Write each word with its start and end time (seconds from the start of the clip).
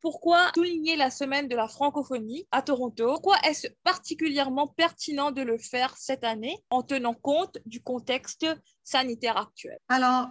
pourquoi 0.00 0.50
souligner 0.54 0.96
la 0.96 1.10
semaine 1.10 1.48
de 1.48 1.56
la 1.56 1.68
francophonie 1.68 2.46
à 2.50 2.62
Toronto? 2.62 3.06
Pourquoi 3.06 3.36
est-ce 3.44 3.68
particulièrement 3.84 4.66
pertinent 4.66 5.30
de 5.30 5.42
le 5.42 5.58
faire 5.58 5.96
cette 5.96 6.24
année 6.24 6.56
en 6.70 6.82
tenant 6.82 7.14
compte 7.14 7.58
du 7.66 7.82
contexte 7.82 8.46
sanitaire 8.84 9.36
actuel? 9.36 9.78
Alors, 9.88 10.28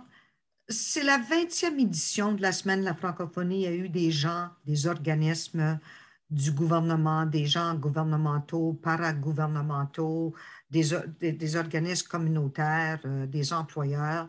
c'est 0.68 1.04
la 1.04 1.20
20e 1.20 1.80
édition 1.80 2.34
de 2.34 2.42
la 2.42 2.52
semaine 2.52 2.80
de 2.80 2.86
la 2.86 2.96
francophonie. 2.96 3.62
Il 3.62 3.64
y 3.64 3.68
a 3.68 3.76
eu 3.76 3.90
des 3.90 4.12
gens, 4.12 4.50
des 4.66 4.88
organismes 4.88 5.80
du 6.30 6.52
gouvernement, 6.52 7.26
des 7.26 7.46
gens 7.46 7.76
gouvernementaux, 7.76 8.74
paragouvernementaux, 8.82 10.34
des, 10.72 11.56
organismes 11.56 12.08
communautaires, 12.08 13.00
euh, 13.06 13.28
des 13.28 13.54
employeurs. 13.54 14.28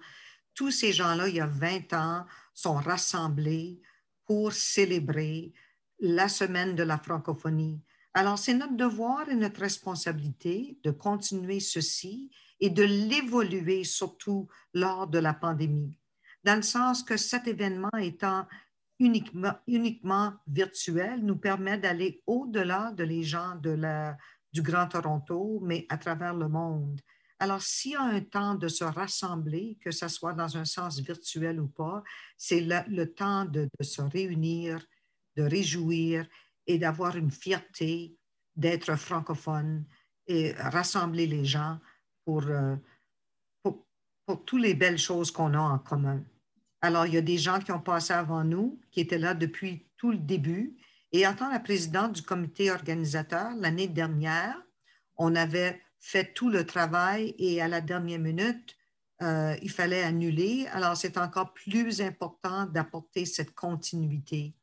Tous 0.55 0.71
ces 0.71 0.93
gens-là, 0.93 1.29
il 1.29 1.37
y 1.37 1.41
a 1.41 1.46
20 1.46 1.93
ans, 1.95 2.27
sont 2.55 2.75
rassemblés 2.75 3.80
pour 4.27 4.52
célébrer 4.52 5.52
la 6.00 6.29
semaine 6.29 6.75
de 6.75 6.82
la 6.82 6.98
francophonie. 6.98 7.80
Alors, 8.12 8.39
c'est 8.39 8.54
notre 8.54 8.76
devoir 8.76 9.29
et 9.29 9.36
notre 9.36 9.61
responsabilité 9.61 10.79
de 10.82 10.90
continuer 10.90 11.61
ceci 11.61 12.30
et 12.61 12.71
de 12.71 12.82
l'évoluer 12.82 13.85
surtout 13.85 14.49
lors 14.72 15.07
de 15.07 15.18
la 15.18 15.35
pandémie, 15.35 15.99
dans 16.43 16.57
le 16.57 16.62
sens 16.62 17.02
que 17.02 17.16
cet 17.16 17.46
événement 17.46 17.90
étant 17.99 18.46
uniquement, 18.99 20.32
virtuel 20.46 21.21
nous 21.22 21.36
permet 21.36 21.79
d'aller 21.79 22.22
au-delà 22.27 22.93
de 22.93 23.04
les 23.04 23.22
gens 23.22 23.57
de 23.57 23.71
la, 23.71 24.16
du 24.52 24.63
Grand 24.63 24.86
Toronto, 24.86 25.61
mais 25.63 25.86
à 25.90 25.99
travers 25.99 26.35
le 26.35 26.49
monde. 26.49 27.00
Alors, 27.39 27.61
s'il 27.61 27.93
y 27.93 27.96
a 27.96 28.03
un 28.03 28.21
temps 28.21 28.54
de 28.54 28.68
se 28.68 28.85
rassembler, 28.85 29.77
que 29.82 29.90
ce 29.90 30.08
soit 30.08 30.32
dans 30.32 30.57
un 30.57 30.64
sens 30.64 31.00
virtuel 31.00 31.61
ou 31.61 31.68
pas, 31.68 32.03
c'est 32.39 32.61
le, 32.61 33.05
temps 33.12 33.44
de, 33.44 33.69
se 33.81 34.00
réunir, 34.00 34.84
de 35.36 35.42
réjouir 35.42 36.27
et 36.67 36.78
d'avoir 36.78 37.17
une 37.17 37.30
fierté 37.30 38.17
d'être 38.56 38.97
francophone 38.97 39.84
et 40.27 40.52
rassembler 40.52 41.27
les 41.27 41.44
gens 41.44 41.78
pour, 42.25 42.47
euh, 42.47 42.75
pour, 43.62 43.86
pour 44.25 44.44
toutes 44.47 44.62
les 44.62 44.75
belles 44.75 44.98
choses 44.98 45.30
qu'on 45.30 45.53
a 45.53 45.58
en 45.58 45.78
commun. 45.78 46.25
Alors, 46.80 47.06
il 47.06 47.14
y 47.14 47.19
a 47.19 47.22
des 47.22 47.38
gens 47.38 47.60
qui 47.60 47.72
ont 47.72 47.80
passé 47.80 48.14
avant 48.14 48.44
nous, 48.44 48.80
qui 48.91 49.00
étaient 49.00 49.19
là 49.19 49.34
depuis 49.34 49.91
tout 49.98 50.10
le 50.10 50.19
début. 50.19 50.77
Et 51.12 51.27
en 51.27 51.34
tant 51.34 51.50
que 51.50 51.62
présidente 51.62 52.12
du 52.12 52.22
comité 52.22 52.70
organisateur, 52.70 53.55
l'année 53.56 53.88
dernière, 53.88 54.56
on 55.16 55.34
avait 55.34 55.82
fait 56.00 56.33
tout 56.34 56.50
le 56.50 56.64
travail 56.64 57.34
et 57.39 57.61
à 57.61 57.69
la 57.69 57.80
dernière 57.80 58.19
minute, 58.19 58.77
euh, 59.22 59.56
il 59.62 59.70
fallait 59.70 60.03
annuler. 60.03 60.66
Alors, 60.72 60.97
c'est 60.97 61.16
encore 61.16 61.53
plus 61.55 62.00
important 62.00 62.66
d'apporter 62.66 63.25
cette 63.25 63.55
continuité 63.55 64.55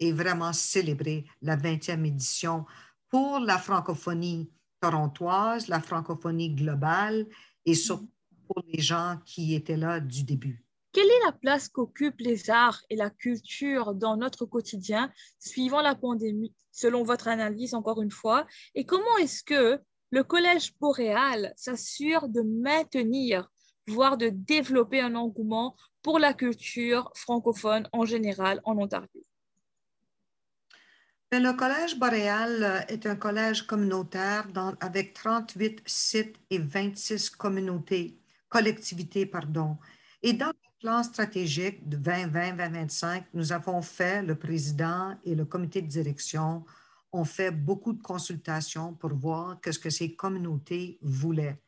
et 0.00 0.12
vraiment 0.12 0.52
célébrer 0.52 1.24
la 1.40 1.56
20e 1.56 2.04
édition 2.04 2.66
pour 3.08 3.38
la 3.38 3.58
francophonie 3.58 4.50
torontoise, 4.80 5.68
la 5.68 5.80
francophonie 5.80 6.50
globale 6.50 7.26
et 7.64 7.74
surtout 7.74 8.10
pour 8.48 8.64
les 8.68 8.80
gens 8.80 9.18
qui 9.24 9.54
étaient 9.54 9.76
là 9.76 10.00
du 10.00 10.24
début. 10.24 10.64
Quelle 10.92 11.06
est 11.06 11.24
la 11.24 11.32
place 11.32 11.68
qu'occupent 11.68 12.20
les 12.20 12.50
arts 12.50 12.82
et 12.90 12.96
la 12.96 13.08
culture 13.08 13.94
dans 13.94 14.16
notre 14.16 14.44
quotidien 14.44 15.10
suivant 15.38 15.80
la 15.80 15.94
pandémie, 15.94 16.54
selon 16.70 17.02
votre 17.02 17.28
analyse 17.28 17.74
encore 17.74 18.02
une 18.02 18.10
fois, 18.10 18.46
et 18.74 18.84
comment 18.84 19.16
est-ce 19.18 19.42
que 19.42 19.80
le 20.12 20.22
Collège 20.22 20.74
boréal 20.78 21.54
s'assure 21.56 22.28
de 22.28 22.42
maintenir, 22.42 23.50
voire 23.88 24.18
de 24.18 24.28
développer 24.28 25.00
un 25.00 25.14
engouement 25.14 25.74
pour 26.02 26.18
la 26.18 26.34
culture 26.34 27.10
francophone 27.14 27.88
en 27.92 28.04
général 28.04 28.60
en 28.64 28.76
Ontario. 28.76 29.22
Le 31.32 31.52
Collège 31.56 31.98
boréal 31.98 32.62
euh, 32.62 32.80
est 32.88 33.06
un 33.06 33.16
collège 33.16 33.62
communautaire 33.62 34.46
avec 34.80 35.14
38 35.14 35.82
sites 35.86 36.36
et 36.50 36.58
26 36.58 37.30
communautés, 37.30 38.20
collectivités. 38.50 39.24
Pardon. 39.24 39.78
Et 40.22 40.34
dans 40.34 40.48
le 40.48 40.78
plan 40.78 41.02
stratégique 41.02 41.88
de 41.88 41.96
2020-2025, 41.96 43.24
nous 43.32 43.50
avons 43.50 43.80
fait, 43.80 44.22
le 44.22 44.34
président 44.34 45.16
et 45.24 45.34
le 45.34 45.46
comité 45.46 45.80
de 45.80 45.86
direction, 45.86 46.66
on 47.12 47.24
fait 47.24 47.50
beaucoup 47.50 47.92
de 47.92 48.02
consultations 48.02 48.94
pour 48.94 49.14
voir 49.14 49.58
ce 49.64 49.78
que 49.78 49.90
ces 49.90 50.14
communautés 50.14 50.98
voulaient. 51.02 51.60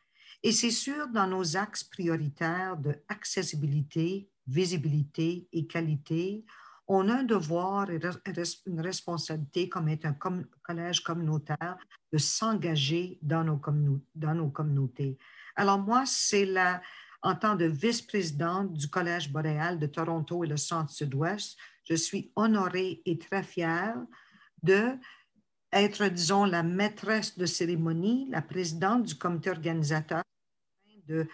Et 0.43 0.53
c'est 0.53 0.71
sûr, 0.71 1.09
dans 1.09 1.27
nos 1.27 1.56
axes 1.56 1.84
prioritaires 1.84 2.77
de 2.77 2.97
accessibilité, 3.09 4.28
visibilité 4.47 5.49
et 5.53 5.66
qualité, 5.66 6.44
on 6.87 7.09
a 7.09 7.21
un 7.21 7.22
devoir 7.22 7.91
et 7.91 7.99
une 8.66 8.81
responsabilité 8.81 9.71
comme 9.71 9.88
être 9.88 10.05
un 10.05 10.16
collège 10.62 11.03
communautaire 11.03 11.78
de 12.12 12.19
s'engager 12.19 13.19
dans 13.22 13.43
dans 14.15 14.34
nos 14.34 14.50
communautés. 14.50 15.16
Alors 15.56 15.78
moi, 15.78 16.05
c'est 16.05 16.44
la, 16.44 16.82
en 17.22 17.34
tant 17.34 17.56
que 17.56 17.65
vice-présidente 17.65 18.75
du 18.75 18.88
Collège 18.88 19.32
boréal 19.32 19.78
de 19.78 19.87
Toronto 19.87 20.44
et 20.44 20.47
le 20.47 20.59
Centre-Sud-Ouest, 20.59 21.56
je 21.84 21.94
suis 21.94 22.31
honorée 22.37 23.00
et 23.06 23.19
très 23.19 23.43
fière 23.43 23.97
de 24.62 24.99
être, 25.75 26.07
disons, 26.07 26.45
la 26.45 26.62
maîtresse 26.62 27.37
de 27.37 27.47
cérémonie, 27.47 28.29
la 28.31 28.43
présidente 28.43 29.05
du 29.05 29.15
comité 29.17 29.51
organisateur, 29.51 30.23
de 31.07 31.27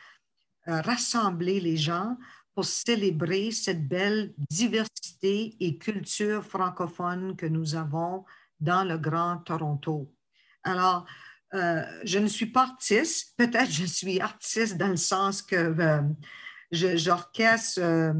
euh, 0.68 0.80
rassembler 0.80 1.60
les 1.60 1.76
gens 1.76 2.16
pour 2.54 2.64
célébrer 2.64 3.50
cette 3.52 3.86
belle 3.86 4.34
diversité 4.50 5.56
et 5.60 5.78
culture 5.78 6.44
francophone 6.44 7.36
que 7.36 7.46
nous 7.46 7.74
avons 7.76 8.24
dans 8.58 8.84
le 8.84 8.98
Grand 8.98 9.38
Toronto. 9.38 10.12
Alors, 10.64 11.06
euh, 11.54 11.82
je 12.04 12.18
ne 12.18 12.26
suis 12.26 12.46
pas 12.46 12.62
artiste, 12.62 13.34
peut-être 13.36 13.70
je 13.70 13.84
suis 13.84 14.20
artiste 14.20 14.76
dans 14.76 14.88
le 14.88 14.96
sens 14.96 15.42
que 15.42 15.56
euh, 15.56 16.02
j'orchestre 16.70 17.80
euh, 17.80 18.12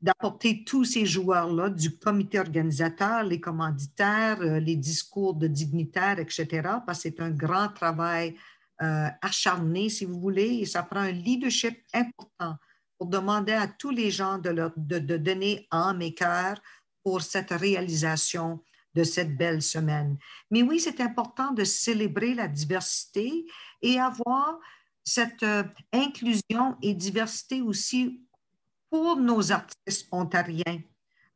d'apporter 0.00 0.64
tous 0.64 0.84
ces 0.84 1.06
joueurs-là 1.06 1.70
du 1.70 1.98
comité 1.98 2.38
organisateur, 2.38 3.22
les 3.22 3.40
commanditaires, 3.40 4.40
euh, 4.40 4.60
les 4.60 4.76
discours 4.76 5.34
de 5.34 5.46
dignitaires, 5.46 6.18
etc., 6.18 6.46
parce 6.86 6.98
que 6.98 7.08
c'est 7.08 7.20
un 7.20 7.30
grand 7.30 7.68
travail 7.68 8.36
euh, 8.80 9.08
acharné, 9.22 9.88
si 9.88 10.04
vous 10.04 10.20
voulez, 10.20 10.60
et 10.60 10.66
ça 10.66 10.82
prend 10.82 11.00
un 11.00 11.10
leadership 11.10 11.78
important 11.92 12.56
pour 12.96 13.08
demander 13.08 13.52
à 13.52 13.66
tous 13.66 13.90
les 13.90 14.10
gens 14.10 14.38
de, 14.38 14.72
donner 15.16 15.66
âme 15.70 16.02
et 16.02 16.14
cœur 16.14 16.60
pour 17.02 17.22
cette 17.22 17.50
réalisation 17.50 18.62
de 18.94 19.04
cette 19.04 19.36
belle 19.36 19.62
semaine. 19.62 20.16
Mais 20.50 20.62
oui, 20.62 20.80
c'est 20.80 21.00
important 21.00 21.52
de 21.52 21.64
célébrer 21.64 22.34
la 22.34 22.48
diversité 22.48 23.46
et 23.82 24.00
avoir 24.00 24.58
cette 25.08 25.42
euh, 25.42 25.64
inclusion 25.92 26.76
et 26.82 26.94
diversité 26.94 27.62
aussi 27.62 28.20
pour 28.90 29.16
nos 29.16 29.52
artistes 29.52 30.06
ontariens 30.12 30.80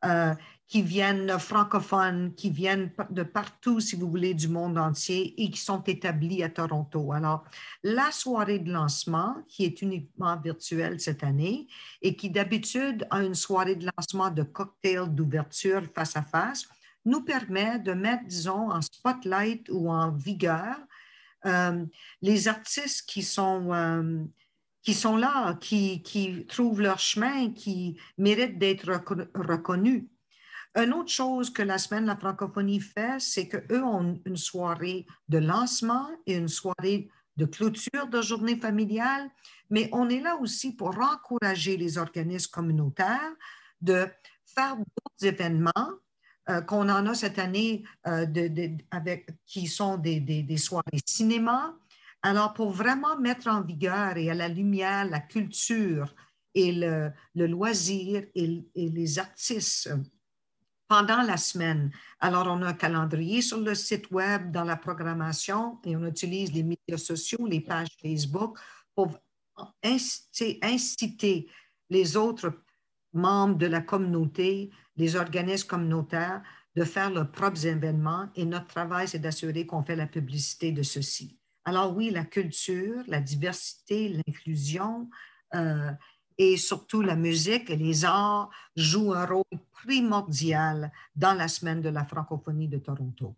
euh, 0.05 0.35
qui 0.69 0.83
viennent 0.83 1.39
francophones, 1.39 2.35
qui 2.35 2.51
viennent 2.51 2.91
de 3.11 3.23
partout, 3.23 3.81
si 3.81 3.97
vous 3.97 4.09
voulez, 4.09 4.35
du 4.35 4.49
monde 4.49 4.79
entier 4.79 5.35
et 5.43 5.51
qui 5.51 5.61
sont 5.61 5.83
établis 5.83 6.43
à 6.43 6.49
Toronto. 6.49 7.13
Alors, 7.13 7.45
la 7.83 8.11
soirée 8.11 8.59
de 8.59 8.73
lancement, 8.73 9.37
qui 9.49 9.65
est 9.65 9.83
uniquement 9.83 10.39
virtuelle 10.39 10.99
cette 10.99 11.23
année 11.23 11.67
et 12.01 12.17
qui 12.17 12.31
d'habitude 12.31 13.07
a 13.11 13.23
une 13.23 13.35
soirée 13.35 13.77
de 13.77 13.89
lancement 13.97 14.31
de 14.31 14.43
cocktail 14.43 15.15
d'ouverture 15.15 15.83
face 15.95 16.17
à 16.17 16.23
face, 16.23 16.67
nous 17.05 17.23
permet 17.23 17.79
de 17.79 17.93
mettre, 17.93 18.25
disons, 18.27 18.71
en 18.71 18.81
spotlight 18.81 19.69
ou 19.71 19.91
en 19.91 20.11
vigueur 20.11 20.77
euh, 21.47 21.85
les 22.21 22.49
artistes 22.49 23.09
qui 23.09 23.23
sont, 23.23 23.73
euh, 23.73 24.25
qui 24.83 24.95
sont 24.95 25.17
là, 25.17 25.55
qui, 25.55 26.03
qui, 26.03 26.47
trouvent 26.47 26.81
leur 26.81 26.99
chemin, 26.99 27.51
qui 27.53 27.99
méritent 28.19 28.59
d'être 28.59 28.87
reconnus. 29.35 30.05
Une 30.75 30.95
autre 30.95 31.11
chose 31.11 31.51
que 31.51 31.63
la 31.63 31.79
semaine 31.79 32.05
de 32.05 32.09
la 32.09 32.17
francophonie 32.17 32.81
fait, 32.81 33.21
c'est 33.21 33.47
qu'eux 33.47 33.83
ont 33.83 34.21
une 34.25 34.37
soirée 34.37 35.07
de 35.29 35.39
lancement 35.39 36.09
et 36.27 36.35
une 36.35 36.49
soirée 36.49 37.11
de 37.37 37.45
clôture 37.45 38.07
de 38.09 38.23
journée 38.23 38.57
familiale, 38.57 39.31
mais 39.71 39.89
on 39.93 40.09
est 40.09 40.21
là 40.21 40.37
aussi 40.37 40.75
pour 40.75 40.97
encourager 40.99 41.77
les 41.77 41.99
organismes 41.99 42.51
communautaires 42.51 43.33
de 43.81 44.07
faire 44.47 44.77
d'autres 44.77 45.27
événements 45.27 45.91
euh, 46.51 46.61
qu'on 46.61 46.89
en 46.89 47.07
a 47.07 47.15
cette 47.15 47.39
année 47.39 47.85
euh, 48.09 48.27
avec, 48.91 49.29
qui 49.47 49.69
sont 49.69 49.97
des, 49.97 50.19
des, 50.19 50.57
soirées 50.57 50.99
cinéma. 51.07 51.77
Alors, 52.23 52.53
pour 52.53 52.71
vraiment 52.71 53.17
mettre 53.17 53.49
en 53.49 53.63
vigueur 53.63 54.17
et 54.17 54.29
à 54.29 54.35
la 54.35 54.49
lumière 54.49 55.05
la 55.09 55.21
culture 55.21 56.13
et 56.55 56.73
le, 56.73 57.11
le 57.37 57.47
loisir 57.47 58.25
et, 58.35 58.65
les 58.75 59.19
artistes 59.21 59.91
pendant 60.89 61.23
la 61.23 61.37
semaine. 61.37 61.93
Alors, 62.19 62.49
on 62.49 62.61
a 62.63 62.69
un 62.69 62.75
calendrier 62.75 63.41
sur 63.41 63.61
le 63.61 63.77
site 63.77 64.11
web, 64.11 64.51
dans 64.51 64.65
la 64.65 64.77
programmation, 64.77 65.79
et 65.85 65.97
on 65.97 66.05
utilise 66.07 66.53
les 66.53 66.65
médias 66.65 66.99
sociaux, 66.99 67.47
les 67.47 67.61
pages 67.61 67.97
Facebook, 68.01 68.59
pour 68.97 69.17
inciter, 69.85 70.59
inciter 70.61 71.49
les 71.89 72.17
autres 72.17 72.53
membres 73.13 73.57
de 73.57 73.67
la 73.67 73.81
communauté 73.81 74.71
les 74.97 75.17
organismes 75.17 75.69
communautaires 75.69 76.43
de 76.75 76.85
faire 76.85 77.11
leurs 77.11 77.31
propres 77.31 77.67
événements 77.67 78.29
et 78.35 78.45
notre 78.45 78.67
travail, 78.67 79.09
c'est 79.09 79.19
d'assurer 79.19 79.67
qu'on 79.67 79.83
fait 79.83 79.97
la 79.97 80.07
publicité 80.07 80.73
de 80.73 80.83
ceci. 80.83 81.39
Alors 81.65 81.95
oui, 81.95 82.11
la 82.11 82.25
culture, 82.25 83.03
la 83.07 83.21
diversité, 83.21 84.09
l'inclusion 84.09 85.09
euh, 85.55 85.91
et 86.39 86.57
surtout 86.57 87.03
la 87.03 87.15
musique 87.15 87.71
et 87.71 87.77
les 87.77 88.05
arts 88.05 88.51
jouent 88.75 89.13
un 89.13 89.27
rôle 89.27 89.45
primordial 89.71 90.91
dans 91.15 91.35
la 91.35 91.49
semaine 91.49 91.83
de 91.83 91.91
la 91.91 92.05
francophonie 92.05 92.69
de 92.69 92.79
Toronto. 92.79 93.37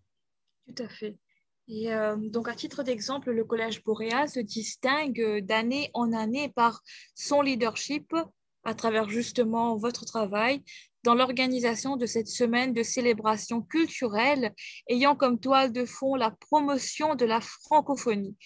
Tout 0.66 0.82
à 0.82 0.88
fait. 0.88 1.18
Et 1.66 1.92
euh, 1.92 2.16
donc, 2.16 2.48
à 2.48 2.54
titre 2.54 2.82
d'exemple, 2.82 3.32
le 3.32 3.44
Collège 3.44 3.82
Boréal 3.82 4.28
se 4.28 4.40
distingue 4.40 5.40
d'année 5.42 5.90
en 5.94 6.12
année 6.12 6.50
par 6.50 6.82
son 7.14 7.40
leadership 7.40 8.14
à 8.64 8.74
travers 8.74 9.08
justement 9.08 9.76
votre 9.76 10.04
travail 10.04 10.62
dans 11.04 11.14
l'organisation 11.14 11.96
de 11.96 12.06
cette 12.06 12.28
semaine 12.28 12.72
de 12.72 12.82
célébration 12.82 13.60
culturelle 13.60 14.54
ayant 14.88 15.14
comme 15.14 15.38
toile 15.38 15.70
de 15.70 15.84
fond 15.84 16.14
la 16.14 16.30
promotion 16.30 17.14
de 17.14 17.26
la 17.26 17.40
francophonie. 17.40 18.36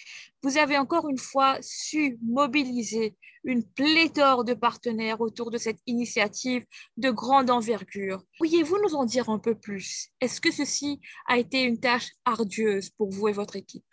Vous 0.43 0.59
avez 0.59 0.77
encore 0.77 1.09
une 1.09 1.19
fois 1.19 1.59
su 1.63 2.19
mobiliser 2.23 3.17
une 3.45 3.65
pléthore 3.65 4.45
de 4.45 4.55
partenaires 4.55 5.21
autour 5.21 5.51
de 5.51 5.59
cette 5.59 5.79
initiative 5.87 6.65
de 6.97 7.11
grande 7.11 7.51
envergure. 7.51 8.23
Pourriez-vous 8.39 8.79
nous 8.83 8.95
en 8.95 9.05
dire 9.05 9.29
un 9.31 9.39
peu 9.39 9.55
plus? 9.55 10.09
Est-ce 10.21 10.41
que 10.41 10.53
ceci 10.53 11.01
a 11.29 11.39
été 11.39 11.63
une 11.63 11.79
tâche 11.79 12.11
ardieuse 12.25 12.91
pour 12.91 13.11
vous 13.11 13.29
et 13.29 13.33
votre 13.33 13.57
équipe? 13.57 13.85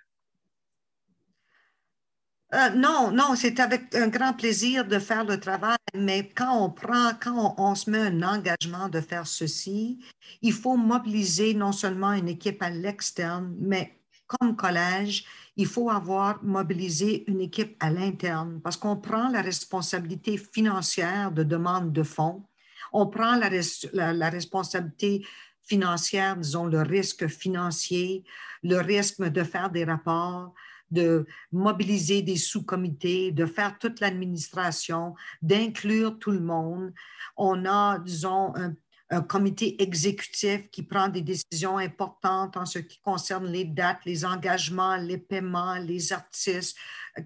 Euh, 2.53 2.69
non, 2.69 3.11
non, 3.11 3.35
c'est 3.35 3.59
avec 3.59 3.93
un 3.95 4.07
grand 4.07 4.33
plaisir 4.33 4.85
de 4.85 4.99
faire 4.99 5.25
le 5.25 5.39
travail, 5.39 5.77
mais 5.95 6.29
quand 6.29 6.63
on 6.63 6.69
prend, 6.69 7.11
quand 7.19 7.55
on, 7.57 7.73
se 7.73 7.89
met 7.89 7.97
un 7.97 8.21
engagement 8.21 8.87
de 8.87 9.01
faire 9.01 9.25
ceci, 9.25 9.99
il 10.41 10.53
faut 10.53 10.77
mobiliser 10.77 11.55
non 11.55 11.71
seulement 11.71 12.13
une 12.13 12.29
équipe 12.29 12.61
à 12.61 12.69
l'externe, 12.69 13.55
mais 13.59 13.99
comme 14.27 14.55
collège, 14.55 15.25
il 15.55 15.65
faut 15.65 15.89
avoir 15.89 16.43
mobilisé 16.43 17.29
une 17.29 17.41
équipe 17.41 17.75
à 17.79 17.89
l'interne. 17.89 18.61
Parce 18.63 18.77
qu'on 18.77 18.95
prend 18.95 19.29
la 19.29 19.41
responsabilité 19.41 20.37
financière 20.37 21.31
de 21.31 21.43
demande 21.43 21.91
de 21.91 22.03
fonds, 22.03 22.45
on 22.93 23.07
prend 23.07 23.35
la, 23.35 24.13
la 24.13 24.29
responsabilité 24.29 25.25
financière, 25.63 26.37
disons, 26.37 26.65
le 26.65 26.83
risque 26.83 27.27
financier, 27.27 28.23
le 28.63 28.77
risque 28.77 29.21
de 29.21 29.43
faire 29.43 29.71
des 29.71 29.83
rapports, 29.83 30.53
de 30.95 31.27
mobiliser 31.51 32.23
des 32.23 32.37
sous-comités, 32.37 33.31
de 33.31 33.45
faire 33.45 33.77
toute 33.77 33.99
l'administration, 33.99 35.13
d'inclure 35.43 36.17
tout 36.17 36.31
le 36.31 36.39
monde. 36.39 36.91
On 37.37 37.65
a, 37.65 37.99
disons, 37.99 38.55
un, 38.55 38.73
un 39.11 39.21
comité 39.21 39.81
exécutif 39.83 40.69
qui 40.71 40.81
prend 40.81 41.09
des 41.09 41.21
décisions 41.21 41.77
importantes 41.77 42.57
en 42.57 42.65
ce 42.65 42.79
qui 42.79 42.99
concerne 43.01 43.45
les 43.45 43.63
dates, 43.63 44.03
les 44.05 44.25
engagements, 44.25 44.95
les 44.95 45.19
paiements, 45.19 45.75
les 45.75 46.11
artistes, 46.11 46.75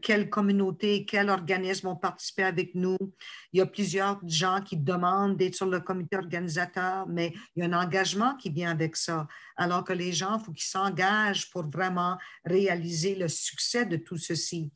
quelle 0.02 0.30
communauté, 0.30 1.06
quel 1.06 1.30
organisme 1.30 1.88
ont 1.88 1.96
participé 1.96 2.44
avec 2.44 2.76
nous. 2.76 2.98
Il 3.54 3.60
y 3.60 3.62
a 3.62 3.66
plusieurs 3.66 4.20
gens 4.28 4.60
qui 4.62 4.76
demandent 4.76 5.38
d'être 5.38 5.56
sur 5.56 5.68
le 5.68 5.80
comité 5.80 6.18
organisateur, 6.18 7.08
mais 7.08 7.34
il 7.56 7.64
y 7.64 7.66
a 7.66 7.70
un 7.70 7.82
engagement 7.82 8.36
qui 8.36 8.50
vient 8.50 8.72
avec 8.72 8.98
ça. 8.98 9.28
Alors 9.56 9.86
que 9.86 9.94
les 9.94 10.12
gens, 10.12 10.38
il 10.38 10.44
faut 10.44 10.52
qu'ils 10.52 10.64
s'engagent 10.64 11.50
pour 11.50 11.66
vraiment 11.70 12.18
réaliser 12.44 13.16
le 13.16 13.30
succès 13.30 13.86
de 13.86 13.96
tout 13.96 14.18
ceci. 14.18 14.70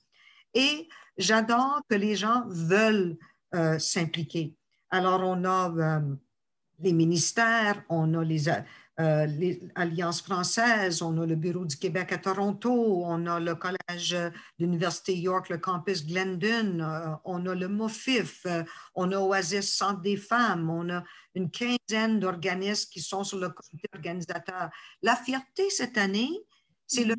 Et 0.53 0.87
j'adore 1.17 1.81
que 1.89 1.95
les 1.95 2.15
gens 2.15 2.45
veulent 2.47 3.17
euh, 3.55 3.77
s'impliquer. 3.77 4.55
Alors, 4.89 5.21
on 5.21 5.43
a... 5.43 5.69
Euh, 5.69 6.15
les 6.79 6.93
ministères, 6.93 7.83
on 7.89 8.13
a 8.13 8.23
les, 8.23 8.49
euh, 8.99 9.25
les, 9.25 9.59
Alliances 9.73 10.21
françaises, 10.21 11.01
on 11.01 11.19
a 11.19 11.25
le 11.25 11.35
Bureau 11.35 11.65
du 11.65 11.77
Québec 11.77 12.11
à 12.11 12.19
Toronto, 12.19 13.03
on 13.05 13.25
a 13.25 13.39
le 13.39 13.55
Collège 13.55 14.11
de 14.11 14.31
l'Université 14.59 15.17
York, 15.17 15.49
le 15.49 15.57
campus 15.57 16.05
Glendon, 16.05 16.79
euh, 16.79 17.15
on 17.25 17.45
a 17.47 17.55
le 17.55 17.67
MOFIF, 17.67 18.45
euh, 18.45 18.63
on 18.93 19.11
a 19.11 19.17
Oasis 19.17 19.75
Centre 19.75 20.01
des 20.01 20.17
femmes, 20.17 20.69
on 20.69 20.89
a 20.89 21.03
une 21.33 21.49
quinzaine 21.49 22.19
d'organismes 22.19 22.89
qui 22.91 23.01
sont 23.01 23.23
sur 23.23 23.39
le 23.39 23.49
comité 23.49 23.87
organisateur. 23.95 24.69
La 25.01 25.15
fierté 25.15 25.69
cette 25.71 25.97
année, 25.97 26.29
c'est 26.85 27.05
le 27.05 27.15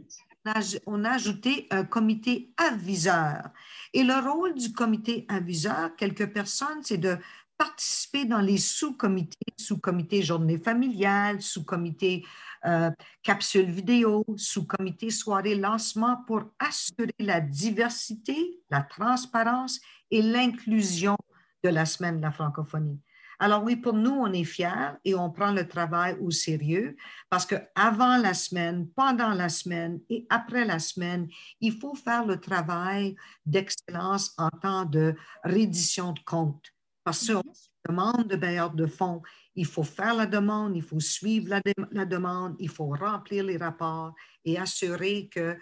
on 0.87 1.05
a 1.05 1.13
ajouté 1.13 1.67
un 1.71 1.85
comité 1.85 2.53
aviseur. 2.57 3.51
Et 3.93 4.03
le 4.03 4.15
rôle 4.15 4.55
du 4.55 4.73
comité 4.73 5.25
aviseur, 5.29 5.97
quelques 5.97 6.33
personnes, 6.33 6.83
c'est 6.83 6.99
de 6.99 7.17
participer 7.57 8.25
dans 8.25 8.41
les 8.41 8.59
sous-comités, 8.59 9.55
sous-comité 9.59 10.23
journée 10.23 10.59
familiale, 10.59 11.41
sous-comité 11.43 12.25
euh, 12.67 12.91
capsule 13.23 13.71
vidéo, 13.71 14.25
sous-comité 14.37 15.11
soirée 15.11 15.55
lancement 15.55 16.25
pour 16.27 16.45
assurer 16.59 17.15
la 17.19 17.41
diversité, 17.41 18.37
la 18.71 18.83
transparence 18.83 19.81
et 20.11 20.23
l'inclusion 20.23 21.17
de 21.63 21.69
la 21.69 21.87
semaine 21.87 22.19
de 22.19 22.23
la 22.23 22.31
francophonie. 22.31 23.01
Alors 23.41 23.65
oui, 23.65 23.77
pour 23.77 23.95
nous, 23.95 24.13
on 24.13 24.33
est 24.33 24.45
fiers 24.45 24.93
et 25.05 25.15
on 25.15 25.31
prend 25.31 25.51
le 25.51 25.67
travail 25.67 26.17
au 26.21 26.31
sérieux 26.31 26.97
parce 27.29 27.45
que 27.45 27.57
avant 27.75 28.17
la 28.17 28.33
semaine, 28.33 28.89
pendant 28.95 29.31
la 29.31 29.49
semaine 29.49 30.01
et 30.09 30.27
après 30.31 30.65
la 30.65 30.79
semaine, 30.79 31.29
il 31.61 31.73
faut 31.73 31.95
faire 31.95 32.25
le 32.25 32.39
travail 32.39 33.17
d'excellence 33.45 34.35
en 34.39 34.51
temps 34.51 34.85
de 34.85 35.15
reddition 35.43 36.13
de 36.13 36.21
comptes 36.21 36.74
parce 37.05 37.29
qu'on 37.29 37.43
demande 37.89 38.29
de 38.29 38.37
bailleurs 38.37 38.73
de 38.73 38.87
fonds, 38.87 39.23
il 39.55 39.67
faut 39.67 39.85
faire 39.85 40.15
la 40.15 40.27
demande, 40.27 40.75
il 40.75 40.83
faut 40.83 41.01
suivre 41.01 41.49
la, 41.93 42.05
demande, 42.05 42.57
il 42.59 42.71
faut 42.71 42.89
remplir 42.89 43.45
les 43.45 43.57
rapports 43.57 44.15
et 44.45 44.59
assurer 44.59 45.29
qu'il 45.33 45.59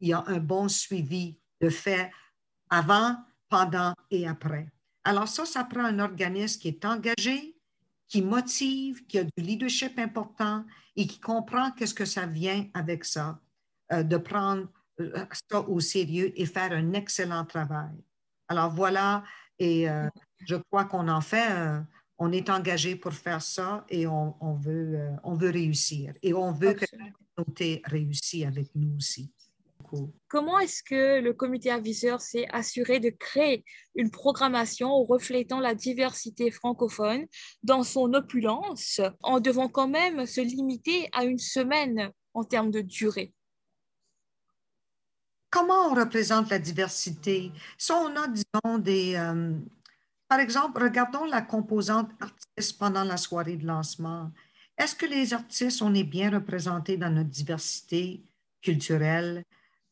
y 0.00 0.12
a 0.12 0.24
un 0.26 0.38
bon 0.38 0.68
suivi 0.68 1.38
de 1.60 1.68
fait 1.68 2.10
avant, 2.70 3.16
pendant 3.48 3.94
et 4.10 4.26
après. 4.26 4.68
Alors 5.04 5.28
ça, 5.28 5.44
ça 5.44 5.64
prend 5.64 5.84
un 5.84 6.00
organisme 6.00 6.60
qui 6.60 6.68
est 6.68 6.84
engagé, 6.84 7.56
qui 8.08 8.22
motive, 8.22 9.06
qui 9.06 9.18
a 9.18 9.24
du 9.24 9.30
leadership 9.36 9.98
important 9.98 10.64
et 10.96 11.06
qui 11.06 11.20
comprend 11.20 11.70
qu'est-ce 11.72 11.94
que 11.94 12.04
ça 12.04 12.26
vient 12.26 12.66
avec 12.74 13.04
ça, 13.04 13.40
euh, 13.92 14.02
de 14.02 14.16
prendre 14.16 14.68
euh, 15.00 15.24
ça 15.50 15.60
au 15.60 15.78
sérieux 15.78 16.32
et 16.34 16.46
faire 16.46 16.72
un 16.72 16.92
excellent 16.94 17.44
travail. 17.44 17.94
Alors 18.48 18.70
voilà, 18.70 19.22
et 19.58 19.88
euh, 19.88 20.08
je 20.44 20.56
crois 20.56 20.84
qu'on 20.84 21.08
en 21.08 21.20
fait, 21.20 21.50
euh, 21.50 21.80
on 22.18 22.32
est 22.32 22.48
engagé 22.50 22.96
pour 22.96 23.12
faire 23.12 23.42
ça 23.42 23.84
et 23.88 24.06
on, 24.06 24.54
veut, 24.54 24.94
euh, 24.94 25.10
on 25.22 25.34
veut 25.34 25.50
réussir. 25.50 26.14
Et 26.22 26.32
on 26.32 26.52
veut 26.52 26.74
que 26.74 26.86
la 26.92 27.10
communauté 27.36 27.82
réussisse 27.84 28.44
avec 28.44 28.68
nous 28.74 28.96
aussi. 28.96 29.32
Comment 30.28 30.58
est-ce 30.58 30.82
que 30.82 31.20
le 31.20 31.32
comité 31.32 31.70
aviseur 31.70 32.20
s'est 32.20 32.46
assuré 32.52 32.98
de 32.98 33.10
créer 33.10 33.64
une 33.94 34.10
programmation 34.10 35.04
reflétant 35.04 35.60
la 35.60 35.74
diversité 35.74 36.50
francophone 36.50 37.26
dans 37.62 37.84
son 37.84 38.12
opulence 38.14 39.00
en 39.22 39.38
devant 39.38 39.68
quand 39.68 39.86
même 39.86 40.26
se 40.26 40.40
limiter 40.40 41.08
à 41.12 41.24
une 41.24 41.38
semaine 41.38 42.10
en 42.34 42.42
termes 42.42 42.72
de 42.72 42.80
durée? 42.80 43.32
Comment 45.50 45.90
on 45.90 45.94
représente 45.94 46.50
la 46.50 46.58
diversité? 46.58 47.52
Si 47.78 47.92
on 47.92 48.14
a, 48.16 48.26
disons, 48.28 48.78
des, 48.78 49.14
euh, 49.14 49.52
par 50.28 50.40
exemple, 50.40 50.82
regardons 50.82 51.24
la 51.24 51.42
composante 51.42 52.10
artiste 52.20 52.78
pendant 52.78 53.04
la 53.04 53.16
soirée 53.16 53.56
de 53.56 53.66
lancement. 53.66 54.32
Est-ce 54.78 54.94
que 54.94 55.06
les 55.06 55.32
artistes, 55.32 55.82
on 55.82 55.94
est 55.94 56.04
bien 56.04 56.30
représentés 56.30 56.96
dans 56.96 57.10
notre 57.10 57.30
diversité 57.30 58.24
culturelle? 58.60 59.44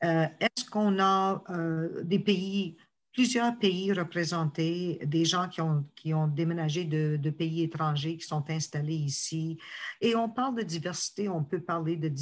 Euh, 0.03 0.27
est-ce 0.41 0.69
qu'on 0.69 0.99
a 0.99 1.43
euh, 1.51 2.03
des 2.03 2.19
pays, 2.19 2.77
plusieurs 3.13 3.57
pays 3.59 3.93
représentés, 3.93 5.01
des 5.07 5.25
gens 5.25 5.49
qui 5.49 5.61
ont, 5.61 5.87
qui 5.95 6.13
ont 6.13 6.27
déménagé 6.27 6.85
de, 6.85 7.31
pays 7.31 7.63
étrangers, 7.63 8.17
qui 8.17 8.27
sont 8.27 8.45
installés 8.51 8.97
ici? 8.97 9.59
Et 10.01 10.15
on 10.17 10.29
parle 10.29 10.57
de 10.57 10.63
diversité, 10.63 11.29
on 11.29 11.45
peut 11.45 11.61
parler 11.61 11.97
de 11.97 12.13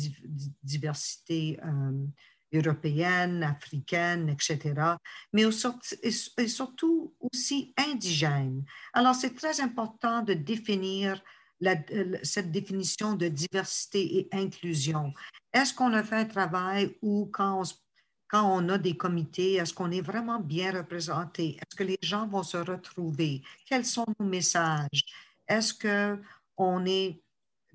diversité 0.63 1.59
euh, 1.65 2.07
européenne, 2.53 3.43
africaine, 3.43 4.29
etc., 4.29 4.97
mais 5.33 5.43
et 5.43 6.49
surtout 6.49 7.15
aussi 7.21 7.75
indigène. 7.77 8.65
Alors, 8.93 9.15
c'est 9.15 9.35
très 9.35 9.61
important 9.61 10.23
de 10.23 10.35
définir 10.35 11.23
cette 12.23 12.51
définition 12.51 13.15
de 13.15 13.29
diversité 13.29 14.19
et 14.19 14.29
inclusion. 14.33 15.13
Est-ce 15.53 15.73
qu'on 15.73 15.93
a 15.93 16.03
fait 16.03 16.17
un 16.17 16.25
travail 16.25 16.97
où 17.03 17.31
quand 17.33 17.61
on, 17.61 17.65
quand 18.27 18.51
on 18.51 18.69
a 18.69 18.79
des 18.79 18.97
comités, 18.97 19.55
est-ce 19.55 19.73
qu'on 19.73 19.91
est 19.91 20.01
vraiment 20.01 20.41
bien 20.41 20.73
représenté? 20.73 21.57
Est-ce 21.57 21.77
que 21.77 21.85
les 21.85 21.99
gens 22.03 22.27
vont 22.27 22.43
se 22.43 22.57
retrouver? 22.57 23.43
Quels 23.67 23.85
sont 23.85 24.07
nos 24.19 24.27
messages? 24.27 25.05
Est-ce 25.47 25.73
qu'on 25.75 26.85
est 26.87 27.23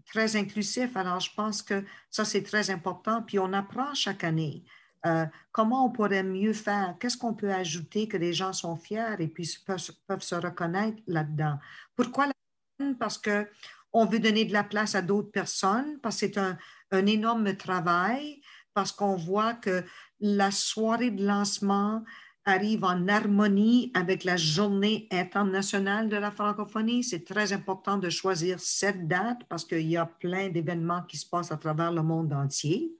très 0.07 0.35
inclusif. 0.35 0.95
Alors, 0.97 1.19
je 1.19 1.31
pense 1.35 1.61
que 1.61 1.83
ça, 2.09 2.25
c'est 2.25 2.43
très 2.43 2.69
important. 2.69 3.21
Puis, 3.21 3.37
on 3.39 3.53
apprend 3.53 3.93
chaque 3.93 4.23
année. 4.23 4.63
Euh, 5.05 5.25
comment 5.51 5.85
on 5.85 5.91
pourrait 5.91 6.23
mieux 6.23 6.53
faire? 6.53 6.95
Qu'est-ce 6.99 7.17
qu'on 7.17 7.33
peut 7.33 7.51
ajouter 7.51 8.07
que 8.07 8.17
les 8.17 8.33
gens 8.33 8.53
sont 8.53 8.75
fiers 8.75 9.15
et 9.19 9.27
puis 9.27 9.47
peuvent, 9.65 10.21
se 10.21 10.35
reconnaître 10.35 11.01
là-dedans? 11.07 11.59
Pourquoi 11.95 12.27
la 12.27 12.93
Parce 12.99 13.17
que 13.17 13.47
on 13.93 14.05
veut 14.05 14.19
donner 14.19 14.45
de 14.45 14.53
la 14.53 14.63
place 14.63 14.95
à 14.95 15.01
d'autres 15.01 15.31
personnes 15.31 15.99
parce 16.01 16.15
que 16.15 16.19
c'est 16.21 16.37
un, 16.37 16.57
un 16.91 17.05
énorme 17.05 17.55
travail, 17.55 18.41
parce 18.73 18.91
qu'on 18.91 19.15
voit 19.15 19.53
que 19.53 19.83
la 20.19 20.51
soirée 20.51 21.11
de 21.11 21.25
lancement 21.25 22.03
arrive 22.47 22.85
en 22.85 23.07
harmonie 23.09 23.91
avec 23.93 24.23
la 24.23 24.37
journée 24.37 25.07
internationale 25.11 26.07
de 26.07 26.15
la 26.15 26.31
francophonie. 26.31 27.03
C'est 27.03 27.25
très 27.25 27.51
important 27.51 27.97
de 27.97 28.09
choisir 28.09 28.59
cette 28.61 29.05
date 29.05 29.39
parce 29.49 29.65
qu'il 29.65 29.87
y 29.87 29.97
a 29.97 30.05
plein 30.05 30.47
d'événements 30.47 31.03
qui 31.03 31.17
se 31.17 31.27
passent 31.27 31.51
à 31.51 31.57
travers 31.57 31.91
le 31.91 32.01
monde 32.01 32.31
entier. 32.31 32.93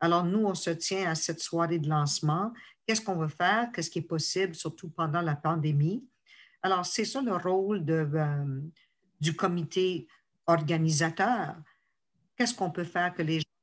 Alors, 0.00 0.24
nous, 0.24 0.46
on 0.46 0.54
se 0.54 0.70
tient 0.70 1.10
à 1.10 1.14
cette 1.14 1.40
soirée 1.40 1.78
de 1.78 1.88
lancement. 1.88 2.52
Qu'est-ce 2.86 3.02
qu'on 3.02 3.16
veut 3.16 3.28
faire? 3.28 3.70
Qu'est-ce 3.72 3.90
qui 3.90 3.98
est 3.98 4.02
possible, 4.02 4.54
surtout 4.54 4.88
pendant 4.88 5.20
la 5.20 5.34
pandémie? 5.34 6.02
Alors, 6.62 6.86
c'est 6.86 7.04
ça 7.04 7.20
le 7.20 7.36
rôle 7.36 7.84
euh, 7.90 8.60
du 9.20 9.36
comité 9.36 10.08
organisateur. 10.46 11.56
Qu'est-ce 12.36 12.54
qu'on 12.54 12.70
peut 12.70 12.84
faire 12.84 13.12
que 13.12 13.22
les 13.22 13.40
gens 13.40 13.53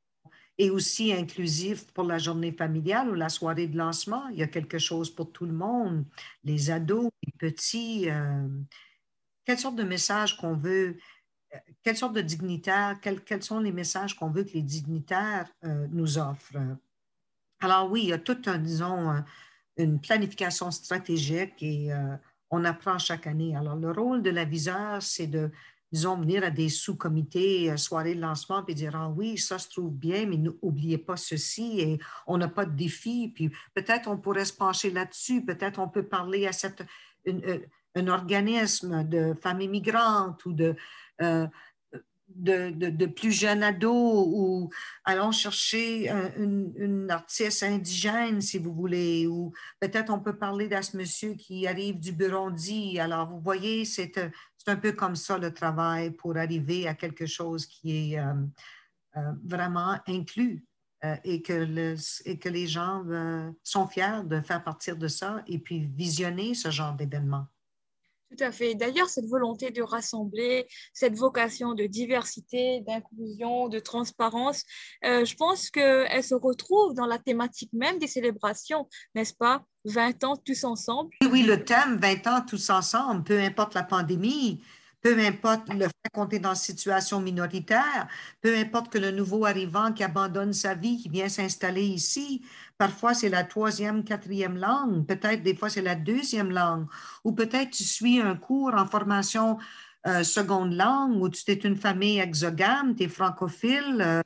et 0.62 0.70
aussi 0.70 1.12
inclusif 1.12 1.88
pour 1.92 2.04
la 2.04 2.20
journée 2.20 2.52
familiale 2.52 3.10
ou 3.10 3.16
la 3.16 3.30
soirée 3.30 3.66
de 3.66 3.76
lancement. 3.76 4.28
Il 4.28 4.38
y 4.38 4.44
a 4.44 4.48
quelque 4.48 4.78
chose 4.78 5.10
pour 5.10 5.32
tout 5.32 5.48
le 5.48 5.54
monde, 5.54 6.06
les 6.44 6.70
ados, 6.70 7.10
les 7.26 7.34
petits. 7.36 8.08
Euh, 8.12 8.48
quelle 9.44 9.58
sorte 9.58 9.76
de 9.76 9.84
message 9.84 10.38
qu'on 10.38 10.56
veut, 10.56 10.98
euh, 11.56 11.58
quelle 11.82 11.98
sorte 11.98 12.14
de 12.14 12.22
dignitaires, 12.22 13.00
quels, 13.02 13.42
sont 13.42 13.60
les 13.60 13.72
messages 13.72 14.16
qu'on 14.16 14.30
veut 14.30 14.44
que 14.44 14.54
les 14.54 14.62
dignitaires 14.62 15.50
euh, 15.64 15.88
nous 15.90 16.20
offrent? 16.20 16.78
Alors 17.60 17.90
oui, 17.90 18.04
il 18.04 18.10
y 18.10 18.14
a 18.14 18.20
toute, 18.20 18.48
un, 18.48 18.60
disons, 18.60 19.16
une 19.78 20.00
planification 20.00 20.70
stratégique 20.70 21.56
et 21.64 21.90
on 22.52 22.66
apprend 22.66 23.00
chaque 23.00 23.26
année. 23.26 23.56
Alors 23.56 23.78
le 23.78 23.90
rôle 23.92 24.22
de 24.22 24.30
l'aviseur, 24.30 25.02
c'est 25.02 25.28
de 25.28 25.50
disons, 25.92 26.18
venir 26.18 26.44
à 26.44 26.50
des 26.50 26.70
sous-comités, 26.70 27.72
euh, 27.72 27.78
soirées 27.78 28.16
de 28.16 28.22
lancement, 28.22 28.64
puis 28.64 28.76
dire, 28.76 28.96
ah 28.96 29.10
oui, 29.10 29.38
ça 29.38 29.60
se 29.60 29.70
trouve 29.70 29.94
bien, 29.94 30.26
mais 30.26 30.38
n'oubliez 30.38 30.98
pas 30.98 31.18
ceci, 31.18 31.82
et 31.82 32.00
on 32.28 32.38
n'a 32.38 32.48
pas 32.48 32.66
de 32.66 32.76
défi, 32.76 33.32
puis 33.34 33.52
peut-être 33.74 34.10
on 34.10 34.18
pourrait 34.18 34.46
se 34.46 34.54
pencher 34.54 34.92
là-dessus, 34.92 35.44
peut-être 35.44 35.80
on 35.80 35.90
peut 35.90 36.04
parler 36.04 36.48
à 36.48 36.52
euh, 37.28 37.60
un 37.96 38.08
organisme 38.08 39.04
de 39.04 39.36
femmes 39.42 39.62
immigrantes 39.62 40.46
ou 40.46 40.54
de, 40.54 40.76
euh, 41.22 41.46
de, 42.30 43.06
plus 43.06 43.34
jeunes 43.34 43.62
ados 43.62 44.26
ou 44.28 44.70
allons 45.04 45.34
chercher 45.34 46.10
une, 46.38 47.08
artiste 47.12 47.64
indigène, 47.64 48.40
si 48.40 48.58
vous 48.58 48.74
voulez, 48.74 49.28
ou 49.28 49.52
peut-être 49.82 50.10
on 50.10 50.20
peut 50.20 50.38
parler 50.38 50.70
de 50.70 50.82
ce 50.82 50.96
monsieur 50.96 51.34
qui 51.34 51.68
arrive 51.68 52.00
du 52.00 52.14
Burundi. 52.14 52.98
Alors, 53.00 53.30
vous 53.30 53.42
voyez, 53.42 53.84
c'est 53.84 54.18
un 54.70 54.76
peu 54.76 54.92
comme 54.92 55.16
ça 55.16 55.38
le 55.38 55.54
travail 55.54 56.12
pour 56.12 56.38
arriver 56.38 56.88
à 56.88 56.94
quelque 56.94 57.26
chose 57.26 57.66
qui 57.66 58.14
est 58.14 58.20
euh, 58.20 58.34
euh, 59.18 59.32
vraiment 59.44 59.98
inclus. 60.08 60.66
Euh, 61.04 61.16
et, 61.24 61.42
que 61.42 61.96
et 62.26 62.38
que 62.38 62.48
les 62.48 62.68
gens 62.68 63.04
sont 63.64 63.88
fiers 63.88 64.22
de 64.24 64.40
faire 64.40 64.64
partir 64.64 64.96
de 64.96 65.08
ça 65.08 65.42
et 65.48 65.58
puis 65.58 65.88
visionner 65.88 66.54
ce 66.54 66.70
genre 66.70 66.94
d'événement. 66.94 67.48
Tout 68.32 68.44
à 68.46 68.52
fait. 68.54 68.76
D'ailleurs, 68.76 69.10
cette 69.10 69.26
volonté 69.26 69.72
de 69.72 69.82
rassembler, 69.82 70.66
cette 70.94 71.18
vocation 71.18 71.74
de 71.74 71.86
diversité, 71.86 72.82
d'inclusion, 72.88 73.68
de 73.68 73.80
transparence, 73.80 74.64
euh, 75.04 75.26
je 75.26 75.36
pense 75.36 75.70
qu'elle 75.70 76.24
se 76.24 76.36
retrouve 76.36 76.94
dans 76.94 77.08
la 77.08 77.18
thématique 77.18 77.72
même 77.74 78.00
des 78.00 78.08
célébrations, 78.08 78.88
n'est-ce 79.16 79.34
pas? 79.34 79.66
20 79.84 80.24
ans 80.24 80.38
tous 80.38 80.64
ensemble. 80.64 81.10
Oui, 81.30 81.44
le 81.44 81.66
thème 81.66 81.98
20 81.98 82.28
ans 82.28 82.42
tous 82.48 82.70
ensemble, 82.70 83.24
peu 83.24 83.38
importe 83.40 83.74
la 83.74 83.84
pandémie, 83.84 84.62
peu 85.02 85.18
importe 85.20 85.74
le 85.74 85.86
fait 85.86 86.10
qu'on 86.14 86.28
est 86.30 86.40
dans 86.40 86.52
une 86.52 86.56
situation 86.56 87.20
minoritaire, 87.20 88.08
peu 88.42 88.56
importe 88.56 88.92
que 88.92 88.98
le 88.98 89.12
nouveau 89.12 89.46
arrivant 89.46 89.92
qui 89.92 90.04
abandonne 90.04 90.54
sa 90.54 90.76
vie, 90.76 90.98
qui 90.98 91.10
vient 91.10 91.30
s'installer 91.30 91.84
ici, 91.84 92.44
parfois 92.78 93.14
c'est 93.14 93.30
la 93.30 93.44
troisième, 93.44 94.04
quatrième 94.04 94.58
langue, 94.58 95.06
peut-être 95.06 95.44
des 95.44 95.56
fois 95.56 95.70
c'est 95.70 95.82
la 95.82 95.96
deuxième 95.96 96.52
langue, 96.52 96.86
ou 97.24 97.32
peut-être 97.32 97.72
tu 97.72 97.84
suis 97.84 98.22
un 98.22 98.36
cours 98.36 98.74
en 98.76 98.86
formation 98.86 99.58
euh, 100.08 100.24
seconde 100.24 100.74
langue, 100.74 101.22
ou 101.22 101.30
tu 101.30 101.44
es 101.48 101.56
une 101.56 101.76
famille 101.76 102.20
exogame, 102.20 102.96
tu 102.96 103.04
es 103.04 103.08
francophile, 103.08 103.98
euh, 104.02 104.22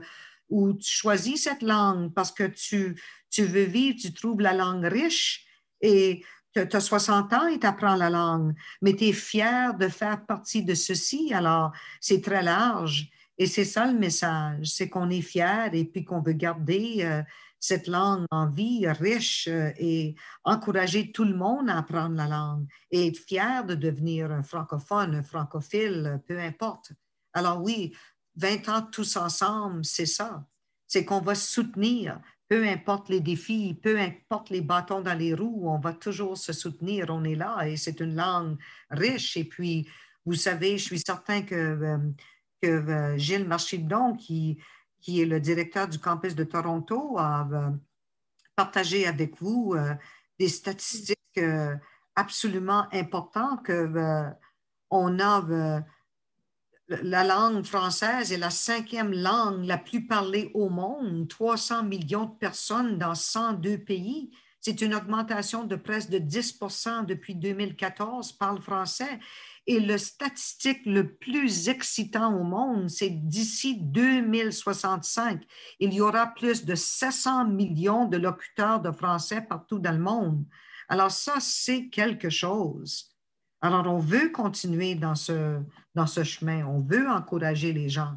ou 0.50 0.74
tu 0.74 0.90
choisis 0.90 1.44
cette 1.44 1.62
langue 1.62 2.14
parce 2.14 2.32
que 2.32 2.44
tu, 2.44 3.02
tu 3.30 3.44
veux 3.44 3.64
vivre, 3.64 3.98
tu 4.00 4.14
trouves 4.14 4.42
la 4.42 4.54
langue 4.54 4.86
riche 4.86 5.46
et 5.82 6.24
tu 6.56 6.76
as 6.76 6.80
60 6.80 7.34
ans 7.34 7.48
et 7.48 7.60
tu 7.60 7.68
apprends 7.68 7.96
la 7.96 8.10
langue, 8.10 8.54
mais 8.82 8.96
tu 8.96 9.06
es 9.06 9.14
fier 9.14 9.74
de 9.76 9.88
faire 9.88 10.26
partie 10.26 10.64
de 10.64 10.74
ceci, 10.74 11.34
alors 11.34 11.72
c'est 12.00 12.22
très 12.22 12.42
large. 12.42 13.10
Et 13.38 13.48
c'est 13.48 13.66
ça 13.66 13.86
le 13.86 13.98
message, 14.00 14.68
c'est 14.68 14.88
qu'on 14.88 15.10
est 15.10 15.22
fier 15.22 15.70
et 15.74 15.84
puis 15.84 16.06
qu'on 16.06 16.22
veut 16.22 16.34
garder 16.34 17.00
euh, 17.02 17.22
cette 17.60 17.88
langue 17.88 18.26
en 18.32 18.48
vie, 18.48 18.88
riche, 18.88 19.50
euh, 19.50 19.72
et 19.78 20.16
encourager 20.46 21.12
tout 21.12 21.26
le 21.26 21.36
monde 21.36 21.70
à 21.70 21.80
apprendre 21.80 22.16
la 22.16 22.28
langue 22.28 22.66
et 22.92 23.08
être 23.08 23.18
fier 23.18 23.66
de 23.66 23.76
devenir 23.76 24.32
un 24.32 24.44
francophone, 24.44 25.16
un 25.16 25.24
francophile, 25.24 26.22
peu 26.28 26.40
importe. 26.40 26.94
Alors 27.34 27.62
oui, 27.62 27.94
20 28.38 28.70
ans 28.70 28.82
tous 28.84 29.18
ensemble, 29.18 29.84
c'est 29.84 30.06
ça. 30.06 30.46
C'est 30.88 31.04
qu'on 31.04 31.20
va 31.20 31.36
soutenir, 31.36 32.22
peu 32.48 32.68
importe 32.68 33.10
les 33.10 33.22
défis, 33.22 33.74
peu 33.82 34.00
importe 34.00 34.50
les 34.50 34.62
bâtons 34.62 35.02
dans 35.02 35.18
les 35.18 35.34
roues, 35.34 35.70
on 35.70 35.80
va 35.80 35.94
toujours 35.94 36.38
se 36.38 36.54
soutenir, 36.54 37.08
on 37.10 37.24
est 37.24 37.36
là 37.36 37.68
et 37.68 37.76
c'est 37.76 38.00
une 38.00 38.16
langue 38.16 38.58
riche. 38.92 39.36
Et 39.38 39.46
puis, 39.46 39.88
vous 40.26 40.36
savez, 40.36 40.78
je 40.78 40.84
suis 40.84 41.00
certain 41.00 41.42
que, 41.42 41.56
euh, 41.56 41.98
euh, 42.64 43.18
Gilles 43.18 43.48
Marchidon, 43.48 44.16
qui, 44.16 44.60
qui 45.02 45.22
est 45.22 45.26
le 45.26 45.40
directeur 45.40 45.88
du 45.88 46.00
campus 46.00 46.36
de 46.36 46.44
Toronto, 46.44 47.18
a 47.18 47.48
euh, 47.52 47.72
partagé 48.56 49.08
avec 49.08 49.40
vous 49.42 49.76
des 50.40 50.48
statistiques 50.48 51.40
absolument 52.16 52.88
importantes 52.94 53.66
que 53.66 54.32
on 54.90 55.20
a 55.20 55.84
la 56.88 57.24
langue 57.24 57.66
française 57.66 58.32
est 58.32 58.38
la 58.38 58.50
cinquième 58.52 59.12
langue 59.12 59.66
la 59.66 59.78
plus 59.78 60.06
parlée 60.06 60.52
au 60.54 60.70
monde, 60.70 61.28
300 61.28 61.84
millions 61.84 62.26
de 62.26 62.38
personnes 62.38 62.98
dans 62.98 63.16
102 63.16 63.80
pays. 63.80 64.32
C'est 64.62 64.82
une 64.82 64.96
augmentation 64.96 65.64
de 65.64 65.76
presque 65.76 66.10
de 66.10 66.20
10% 66.20 67.06
depuis 67.06 67.36
2014 67.36 68.34
parlent 68.34 68.62
français. 68.62 69.20
Et 69.68 69.80
le 69.80 69.98
statistique 69.98 70.86
le 70.86 71.16
plus 71.16 71.70
excitant 71.70 72.36
au 72.40 72.44
monde, 72.44 72.90
c'est 72.90 73.10
d'ici 73.10 73.78
2065, 73.82 75.44
il 75.80 75.92
y 75.92 76.02
aura 76.02 76.28
plus 76.28 76.66
de 76.66 76.76
700 76.76 77.46
millions 77.46 78.06
de 78.06 78.18
locuteurs 78.18 78.80
de 78.80 78.92
français 78.92 79.42
partout 79.42 79.80
dans 79.80 79.92
le 79.92 79.98
monde. 79.98 80.46
Alors 80.88 81.10
ça, 81.10 81.36
c'est 81.40 81.90
quelque 81.90 82.30
chose. 82.30 83.12
Alors, 83.62 83.88
on 83.88 83.98
veut 83.98 84.30
continuer 84.30 84.94
dans 84.94 85.16
ce, 85.16 85.60
dans 85.96 86.08
ce 86.08 86.24
chemin. 86.24 86.66
On 86.66 86.82
veut 86.82 87.10
encourager 87.10 87.74
les 87.74 87.90
gens. 87.90 88.14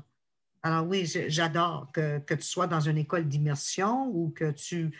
Alors 0.62 0.87
oui, 0.87 1.06
j'adore 1.28 1.90
que, 1.92 2.18
que, 2.18 2.35
tu 2.35 2.42
sois 2.42 2.66
dans 2.66 2.80
une 2.80 2.99
école 2.99 3.28
d'immersion 3.28 4.08
ou 4.08 4.30
que 4.30 4.50
tu 4.50 4.92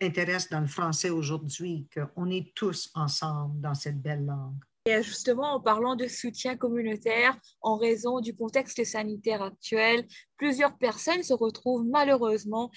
intéresses 0.00 0.48
dans 0.48 0.60
le 0.60 0.66
français 0.66 1.10
aujourd'hui, 1.10 1.86
qu'on 1.94 2.30
est 2.30 2.54
tous 2.54 2.90
ensemble 2.94 3.60
dans 3.60 3.74
cette 3.74 4.00
belle 4.00 4.24
langue. 4.24 4.56
Et 4.84 5.00
justement, 5.02 5.54
en 5.54 5.60
parlant 5.60 5.94
de 5.94 6.08
soutien 6.08 6.56
communautaire, 6.56 7.38
en 7.60 7.76
raison 7.76 8.20
du 8.20 8.34
contexte 8.34 8.82
sanitaire 8.84 9.42
actuel, 9.42 10.04
plusieurs 10.36 10.76
personnes 10.76 11.22
se 11.22 11.34
retrouvent 11.34 11.86
malheureusement 11.86 12.68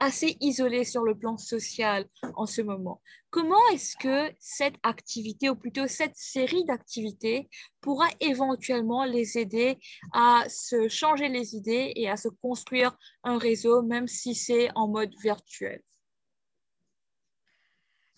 assez 0.00 0.36
isolé 0.40 0.84
sur 0.84 1.04
le 1.04 1.14
plan 1.16 1.36
social 1.36 2.06
en 2.34 2.46
ce 2.46 2.62
moment. 2.62 3.00
Comment 3.28 3.68
est-ce 3.72 3.96
que 3.96 4.34
cette 4.40 4.74
activité, 4.82 5.50
ou 5.50 5.54
plutôt 5.54 5.86
cette 5.86 6.16
série 6.16 6.64
d'activités, 6.64 7.48
pourra 7.80 8.08
éventuellement 8.18 9.04
les 9.04 9.38
aider 9.38 9.78
à 10.12 10.44
se 10.48 10.88
changer 10.88 11.28
les 11.28 11.54
idées 11.54 11.92
et 11.94 12.08
à 12.08 12.16
se 12.16 12.28
construire 12.42 12.96
un 13.22 13.38
réseau, 13.38 13.82
même 13.82 14.08
si 14.08 14.34
c'est 14.34 14.70
en 14.74 14.88
mode 14.88 15.12
virtuel? 15.22 15.80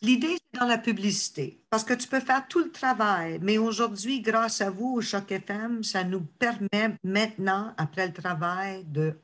L'idée, 0.00 0.36
c'est 0.36 0.58
dans 0.58 0.66
la 0.66 0.78
publicité, 0.78 1.62
parce 1.70 1.84
que 1.84 1.94
tu 1.94 2.08
peux 2.08 2.18
faire 2.18 2.48
tout 2.48 2.58
le 2.58 2.72
travail, 2.72 3.38
mais 3.40 3.56
aujourd'hui, 3.58 4.20
grâce 4.20 4.60
à 4.60 4.68
vous, 4.68 4.94
au 4.94 5.00
Choc 5.00 5.30
FM, 5.30 5.84
ça 5.84 6.02
nous 6.02 6.22
permet 6.22 6.96
maintenant, 7.04 7.72
après 7.76 8.08
le 8.08 8.12
travail, 8.12 8.84
de 8.84 9.16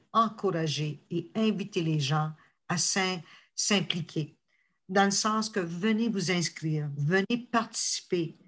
et 1.10 1.30
inviter 1.34 1.82
les 1.82 2.00
gens 2.00 2.30
à 2.68 2.76
s'impliquer, 3.54 4.36
dans 4.88 5.04
le 5.04 5.10
sens 5.10 5.50
que 5.50 5.60
venez 5.60 6.08
vous 6.08 6.30
inscrire, 6.30 6.88
venez 6.96 7.48
participer. 7.50 8.38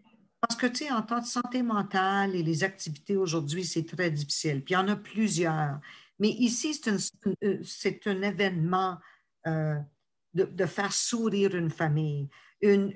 Parce 0.40 0.58
que, 0.58 0.66
tu 0.66 0.84
sais, 0.84 0.90
en 0.90 1.02
tant 1.02 1.20
que 1.20 1.26
santé 1.26 1.62
mentale 1.62 2.34
et 2.34 2.42
les 2.42 2.64
activités 2.64 3.16
aujourd'hui, 3.16 3.64
c'est 3.64 3.84
très 3.84 4.10
difficile. 4.10 4.64
Puis 4.64 4.72
il 4.72 4.78
y 4.78 4.80
en 4.80 4.88
a 4.88 4.96
plusieurs. 4.96 5.78
Mais 6.18 6.30
ici, 6.30 6.74
c'est 6.74 6.90
un, 6.90 6.96
euh, 7.44 7.62
un, 8.06 8.22
événement 8.22 8.98
euh, 9.46 9.78
de, 10.32 10.66
faire 10.66 10.92
sourire 10.92 11.54
une 11.54 11.70
famille, 11.70 12.28
un 12.62 12.88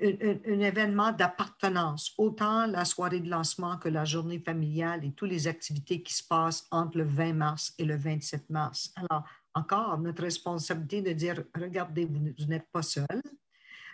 événement 0.59 1.11
d'appartenance, 1.11 2.13
autant 2.17 2.65
la 2.67 2.85
soirée 2.85 3.19
de 3.19 3.29
lancement 3.29 3.77
que 3.77 3.89
la 3.89 4.05
journée 4.05 4.39
familiale 4.39 5.03
et 5.03 5.11
toutes 5.11 5.29
les 5.29 5.47
activités 5.47 6.01
qui 6.01 6.13
se 6.13 6.23
passent 6.23 6.65
entre 6.71 6.99
le 6.99 7.03
20 7.03 7.33
mars 7.33 7.73
et 7.77 7.85
le 7.85 7.95
27 7.95 8.49
mars. 8.49 8.93
Alors, 8.95 9.23
encore, 9.55 9.97
notre 9.97 10.23
responsabilité 10.23 11.01
de 11.01 11.13
dire, 11.13 11.43
regardez, 11.55 12.05
vous, 12.05 12.45
n'êtes 12.45 12.67
pas 12.71 12.81
seul. 12.81 13.21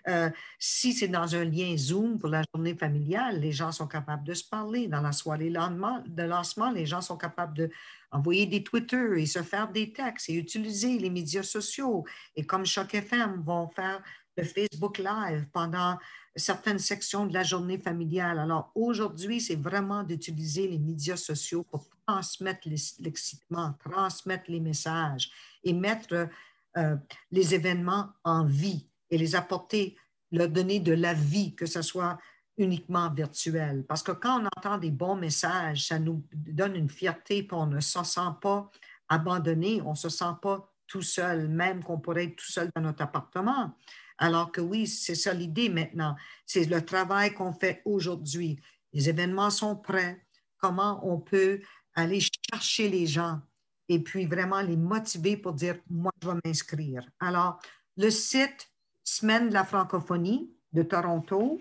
Euh, 0.08 0.30
si 0.58 0.94
c'est 0.94 1.08
dans 1.08 1.36
un 1.36 1.46
lien 1.46 1.78
Zoom 1.78 2.18
pour 2.18 2.30
la 2.30 2.42
journée 2.54 2.76
familiale, 2.76 3.40
les 3.40 3.52
gens 3.52 3.72
sont 3.72 3.88
capables 3.88 4.24
de 4.24 4.34
se 4.34 4.44
parler. 4.44 4.88
Dans 4.88 5.02
la 5.02 5.12
soirée 5.12 5.50
de 5.50 6.24
lancement, 6.24 6.72
les 6.72 6.88
gens 6.88 7.02
sont 7.02 7.18
capables 7.18 7.70
d'envoyer 8.12 8.48
des 8.48 8.64
Twitter 8.64 9.22
et 9.22 9.28
se 9.28 9.44
faire 9.44 9.72
des 9.72 9.94
textes 9.94 10.30
et 10.30 10.34
utiliser 10.34 10.98
les 10.98 11.12
médias 11.12 11.44
sociaux. 11.44 12.04
Et 12.36 12.44
comme 12.44 12.66
Choc 12.66 12.96
FM 12.96 13.44
vont 13.44 13.70
faire 13.70 14.02
le 14.38 14.44
Facebook 14.44 14.98
Live 14.98 15.48
pendant 15.52 15.98
certaines 16.36 16.80
sections 16.80 17.26
de 17.26 17.34
la 17.34 17.44
journée 17.44 17.78
familiale. 17.78 18.40
Alors 18.40 18.72
aujourd'hui, 18.76 19.42
c'est 19.42 19.56
vraiment 19.56 20.04
d'utiliser 20.04 20.68
les 20.68 20.80
médias 20.80 21.18
sociaux 21.18 21.64
pour 21.64 21.88
transmettre 22.08 22.68
l'excitement, 23.00 23.74
transmettre 23.84 24.50
les 24.50 24.60
messages 24.60 25.30
et 25.64 25.74
mettre 25.74 26.30
euh, 26.78 26.96
les 27.32 27.54
événements 27.54 28.10
en 28.24 28.46
vie 28.46 28.88
et 29.10 29.18
les 29.18 29.36
apporter, 29.36 29.98
leur 30.32 30.48
donner 30.48 30.80
de 30.80 30.94
la 30.94 31.14
vie, 31.14 31.54
que 31.54 31.66
ce 31.66 31.82
soit 31.82 32.18
uniquement 32.58 33.10
virtuel. 33.10 33.84
Parce 33.88 34.04
que 34.04 34.12
quand 34.12 34.42
on 34.42 34.46
entend 34.58 34.78
des 34.78 34.92
bons 34.92 35.16
messages, 35.16 35.88
ça 35.88 36.00
nous 36.00 36.24
donne 36.32 36.76
une 36.76 36.90
fierté, 36.90 37.40
et 37.40 37.48
on 37.52 37.66
ne 37.66 37.80
se 37.82 38.04
sent 38.04 38.20
pas 38.42 38.72
abandonné, 39.10 39.82
on 39.82 39.92
ne 39.92 39.96
se 39.96 40.10
sent 40.10 40.36
pas 40.42 40.72
tout 40.88 41.02
seul, 41.02 41.48
même 41.48 41.84
qu'on 41.84 42.00
pourrait 42.00 42.26
être 42.26 42.36
tout 42.36 42.52
seul 42.52 42.70
dans 42.76 42.82
notre 42.82 43.04
appartement. 43.04 43.76
Alors 44.22 44.52
que 44.52 44.62
oui, 44.62 44.88
c'est 44.88 45.16
ça 45.16 45.34
l'idée 45.34 45.68
maintenant. 45.68 46.16
C'est 46.46 46.66
le 46.66 46.86
travail 46.86 47.34
qu'on 47.34 47.52
fait 47.52 47.82
aujourd'hui. 47.86 48.58
Les 48.94 49.10
événements 49.10 49.50
sont 49.50 49.76
prêts. 49.76 50.26
Comment 50.60 51.02
on 51.04 51.20
peut 51.20 51.60
aller 51.96 52.22
chercher 52.52 52.88
les 52.88 53.08
gens 53.08 53.42
et 53.90 54.00
puis 54.00 54.26
vraiment 54.26 54.62
les 54.62 54.78
motiver 54.78 55.36
pour 55.36 55.54
dire, 55.54 55.76
moi, 55.90 56.12
je 56.22 56.30
vais 56.30 56.40
m'inscrire. 56.46 57.04
Alors, 57.20 57.60
le 57.98 58.10
site 58.10 58.72
Semaine 59.04 59.50
de 59.50 59.54
la 59.54 59.66
francophonie 59.66 60.54
de 60.74 60.84
Toronto, 60.84 61.60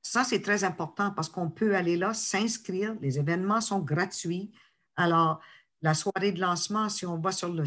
ça, 0.00 0.24
c'est 0.24 0.40
très 0.40 0.64
important 0.64 1.10
parce 1.10 1.28
qu'on 1.28 1.50
peut 1.50 1.76
aller 1.76 1.96
là, 1.96 2.14
s'inscrire. 2.14 2.96
Les 3.00 3.18
événements 3.18 3.60
sont 3.60 3.80
gratuits. 3.80 4.50
Alors, 4.96 5.40
la 5.84 5.92
soirée 5.92 6.32
de 6.32 6.40
lancement, 6.40 6.88
si 6.88 7.04
on 7.04 7.18
va 7.18 7.30
sur 7.30 7.52
le, 7.52 7.66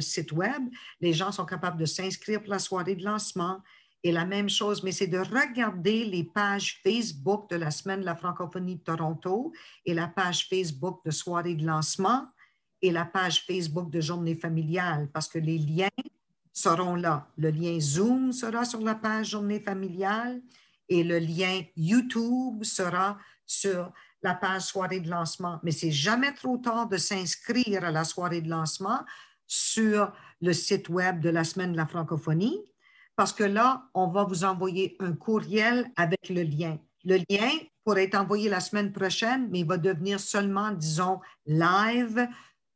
site 0.00 0.30
web, 0.30 0.62
les 1.00 1.12
gens 1.12 1.32
sont 1.32 1.44
capables 1.44 1.80
de 1.80 1.84
s'inscrire 1.84 2.40
pour 2.40 2.50
la 2.50 2.60
soirée 2.60 2.94
de 2.94 3.02
lancement. 3.02 3.60
Et 4.04 4.12
la 4.12 4.24
même 4.24 4.48
chose, 4.48 4.84
mais 4.84 4.92
c'est 4.92 5.08
de 5.08 5.18
regarder 5.18 6.04
les 6.04 6.22
pages 6.22 6.78
Facebook 6.84 7.50
de 7.50 7.56
la 7.56 7.72
Semaine 7.72 8.02
de 8.02 8.04
la 8.04 8.14
francophonie 8.14 8.76
de 8.76 8.82
Toronto 8.82 9.52
et 9.84 9.94
la 9.94 10.06
page 10.06 10.48
Facebook 10.48 11.00
de 11.04 11.10
soirée 11.10 11.56
de 11.56 11.66
lancement 11.66 12.28
et 12.80 12.92
la 12.92 13.04
page 13.04 13.44
Facebook 13.44 13.90
de 13.90 14.00
journée 14.00 14.36
familiale, 14.36 15.08
parce 15.12 15.26
que 15.26 15.40
les 15.40 15.58
liens 15.58 15.88
seront 16.52 16.94
là. 16.94 17.26
Le 17.36 17.50
lien 17.50 17.80
Zoom 17.80 18.30
sera 18.30 18.64
sur 18.64 18.80
la 18.80 18.94
page 18.94 19.30
journée 19.30 19.58
familiale 19.58 20.40
et 20.88 21.02
le 21.02 21.18
lien 21.18 21.62
YouTube 21.74 22.62
sera 22.62 23.18
sur 23.44 23.92
la 24.24 24.34
page 24.34 24.62
soirée 24.62 25.00
de 25.00 25.10
lancement. 25.10 25.60
Mais 25.62 25.70
c'est 25.70 25.92
jamais 25.92 26.32
trop 26.32 26.56
tard 26.56 26.88
de 26.88 26.96
s'inscrire 26.96 27.84
à 27.84 27.90
la 27.90 28.04
soirée 28.04 28.40
de 28.40 28.48
lancement 28.48 29.00
sur 29.46 30.10
le 30.40 30.52
site 30.52 30.88
web 30.88 31.20
de 31.20 31.28
la 31.28 31.44
semaine 31.44 31.72
de 31.72 31.76
la 31.76 31.86
francophonie, 31.86 32.58
parce 33.14 33.32
que 33.32 33.44
là, 33.44 33.88
on 33.94 34.08
va 34.08 34.24
vous 34.24 34.44
envoyer 34.44 34.96
un 34.98 35.12
courriel 35.12 35.90
avec 35.96 36.28
le 36.30 36.42
lien. 36.42 36.78
Le 37.04 37.18
lien 37.28 37.50
pourrait 37.84 38.04
être 38.04 38.14
envoyé 38.16 38.48
la 38.48 38.60
semaine 38.60 38.92
prochaine, 38.92 39.48
mais 39.50 39.60
il 39.60 39.66
va 39.66 39.76
devenir 39.76 40.18
seulement, 40.18 40.72
disons, 40.72 41.20
live 41.46 42.26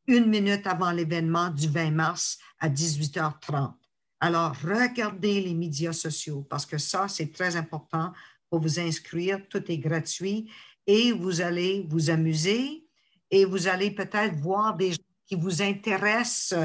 une 0.06 0.26
minute 0.26 0.66
avant 0.66 0.90
l'événement 0.90 1.48
du 1.48 1.68
20 1.68 1.90
mars 1.90 2.38
à 2.60 2.68
18h30. 2.68 3.72
Alors, 4.20 4.54
regardez 4.62 5.40
les 5.40 5.54
médias 5.54 5.92
sociaux 5.92 6.46
parce 6.48 6.66
que 6.66 6.78
ça, 6.78 7.08
c'est 7.08 7.32
très 7.32 7.56
important 7.56 8.12
pour 8.50 8.60
vous 8.60 8.80
inscrire. 8.80 9.40
Tout 9.48 9.70
est 9.70 9.78
gratuit 9.78 10.50
et 10.88 11.12
vous 11.12 11.42
allez 11.42 11.86
vous 11.88 12.10
amuser 12.10 12.84
et 13.30 13.44
vous 13.44 13.68
allez 13.68 13.90
peut-être 13.90 14.34
voir 14.36 14.74
des 14.74 14.92
gens 14.92 14.98
qui 15.26 15.36
vous 15.36 15.60
intéressent 15.62 16.58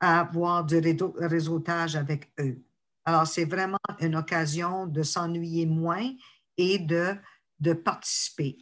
à 0.00 0.20
avoir 0.20 0.64
du 0.64 0.80
réseautage 1.16 1.94
avec 1.94 2.30
eux. 2.40 2.60
Alors, 3.04 3.26
c'est 3.26 3.44
vraiment 3.44 3.78
une 4.00 4.16
occasion 4.16 4.86
de 4.86 5.02
s'ennuyer 5.02 5.64
moins 5.64 6.12
et 6.56 6.78
de, 6.78 7.14
de 7.60 7.72
participer. 7.72 8.58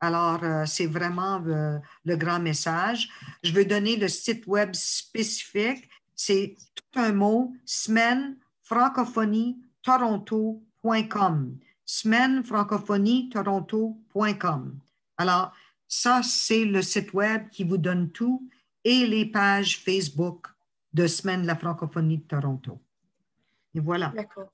Alors, 0.00 0.42
euh, 0.42 0.64
c'est 0.66 0.86
vraiment 0.86 1.42
euh, 1.46 1.78
le 2.04 2.16
grand 2.16 2.40
message. 2.40 3.08
Je 3.42 3.52
veux 3.52 3.64
donner 3.64 3.96
le 3.96 4.08
site 4.08 4.46
web 4.46 4.74
spécifique. 4.74 5.88
C'est 6.16 6.56
tout 6.74 7.00
un 7.00 7.12
mot, 7.12 7.52
semaine 7.64 8.36
francophonie 8.62 9.60
semaine 11.84 12.44
francophonie 12.44 13.28
toronto.com. 13.28 14.78
Alors, 15.16 15.52
ça, 15.86 16.22
c'est 16.22 16.64
le 16.64 16.82
site 16.82 17.12
web 17.12 17.48
qui 17.50 17.64
vous 17.64 17.78
donne 17.78 18.10
tout 18.10 18.48
et 18.84 19.06
les 19.06 19.26
pages 19.26 19.78
Facebook 19.78 20.48
de 20.92 21.06
Semaine 21.06 21.42
de 21.42 21.46
la 21.46 21.56
francophonie 21.56 22.18
de 22.18 22.24
Toronto. 22.24 22.80
Et 23.74 23.80
voilà. 23.80 24.12
D'accord. 24.14 24.53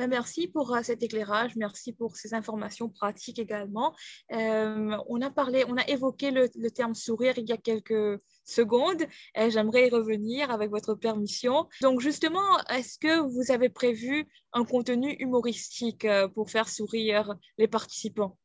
Ben, 0.00 0.08
merci 0.08 0.48
pour 0.48 0.74
euh, 0.74 0.80
cet 0.82 1.02
éclairage, 1.02 1.56
merci 1.56 1.92
pour 1.92 2.16
ces 2.16 2.32
informations 2.32 2.88
pratiques 2.88 3.38
également. 3.38 3.94
Euh, 4.32 4.96
on 5.10 5.20
a 5.20 5.28
parlé, 5.28 5.66
on 5.68 5.76
a 5.76 5.86
évoqué 5.88 6.30
le, 6.30 6.48
terme 6.70 6.94
sourire 6.94 7.34
il 7.36 7.46
y 7.46 7.52
a 7.52 7.58
quelques 7.58 8.18
secondes 8.46 9.02
et 9.34 9.50
j'aimerais 9.50 9.88
y 9.88 9.90
revenir 9.90 10.50
avec 10.50 10.70
votre 10.70 10.94
permission. 10.94 11.68
Donc 11.82 12.00
justement, 12.00 12.58
est-ce 12.70 12.98
que 12.98 13.20
vous 13.20 13.52
avez 13.52 13.68
prévu 13.68 14.26
un 14.54 14.64
contenu 14.64 15.16
humoristique 15.18 16.06
euh, 16.06 16.28
pour 16.28 16.50
faire 16.50 16.70
sourire 16.70 17.34
les 17.58 17.68
participants? 17.68 18.38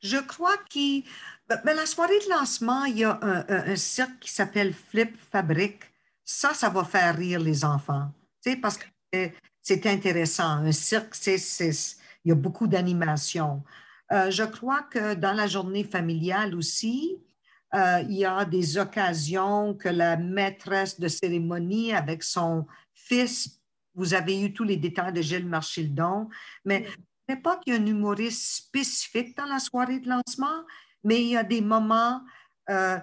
Je 0.00 0.18
crois 0.18 0.58
que 0.58 1.00
ben, 1.48 1.60
ben, 1.64 1.74
la 1.74 1.86
soirée 1.86 2.20
de 2.20 2.30
lancement, 2.30 2.84
il 2.84 2.98
y 2.98 3.04
a 3.04 3.18
un, 3.20 3.74
cirque 3.74 4.20
qui 4.20 4.30
s'appelle 4.30 4.74
Flip 4.74 5.12
Fabric. 5.32 5.80
Ça, 6.24 6.54
ça 6.54 6.68
va 6.68 6.84
faire 6.84 7.16
rire 7.16 7.40
les 7.40 7.64
enfants. 7.64 8.12
Parce 8.62 8.78
que 8.78 8.86
c'est 9.62 9.86
intéressant. 9.86 10.64
Un 10.64 10.72
cirque, 10.72 11.14
il 11.26 11.72
y 12.24 12.32
a 12.32 12.34
beaucoup 12.34 12.66
d'animation. 12.66 13.62
Euh, 14.12 14.30
je 14.30 14.42
crois 14.42 14.82
que 14.82 15.14
dans 15.14 15.32
la 15.32 15.46
journée 15.46 15.84
familiale 15.84 16.54
aussi, 16.54 17.16
euh, 17.74 18.02
il 18.08 18.16
y 18.16 18.24
a 18.24 18.44
des 18.44 18.78
occasions 18.78 19.74
que 19.74 19.88
la 19.88 20.16
maîtresse 20.16 20.98
de 20.98 21.06
cérémonie 21.06 21.92
avec 21.92 22.22
son 22.22 22.66
fils, 22.94 23.60
vous 23.94 24.14
avez 24.14 24.40
eu 24.42 24.52
tous 24.52 24.64
les 24.64 24.76
détails 24.76 25.12
de 25.12 25.22
Gilles 25.22 25.46
Marchildon, 25.46 26.28
mais 26.64 26.84
je 26.84 26.90
ne 26.90 27.36
sais 27.36 27.42
pas 27.42 27.58
qu'il 27.58 27.74
y 27.74 27.76
a 27.76 27.80
un 27.80 27.86
humoriste 27.86 28.56
spécifique 28.56 29.36
dans 29.36 29.46
la 29.46 29.60
soirée 29.60 30.00
de 30.00 30.08
lancement, 30.08 30.64
mais 31.04 31.22
il 31.22 31.28
y 31.28 31.36
a 31.36 31.44
des 31.44 31.60
moments 31.60 32.20
euh, 32.70 32.98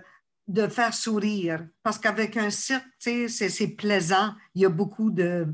de 0.47 0.67
faire 0.67 0.93
sourire, 0.93 1.65
parce 1.83 1.97
qu'avec 1.97 2.35
un 2.37 2.49
cirque, 2.49 2.85
c'est 2.99 3.75
plaisant, 3.77 4.33
il 4.55 4.61
y 4.61 4.65
a 4.65 4.69
beaucoup 4.69 5.11
de, 5.11 5.47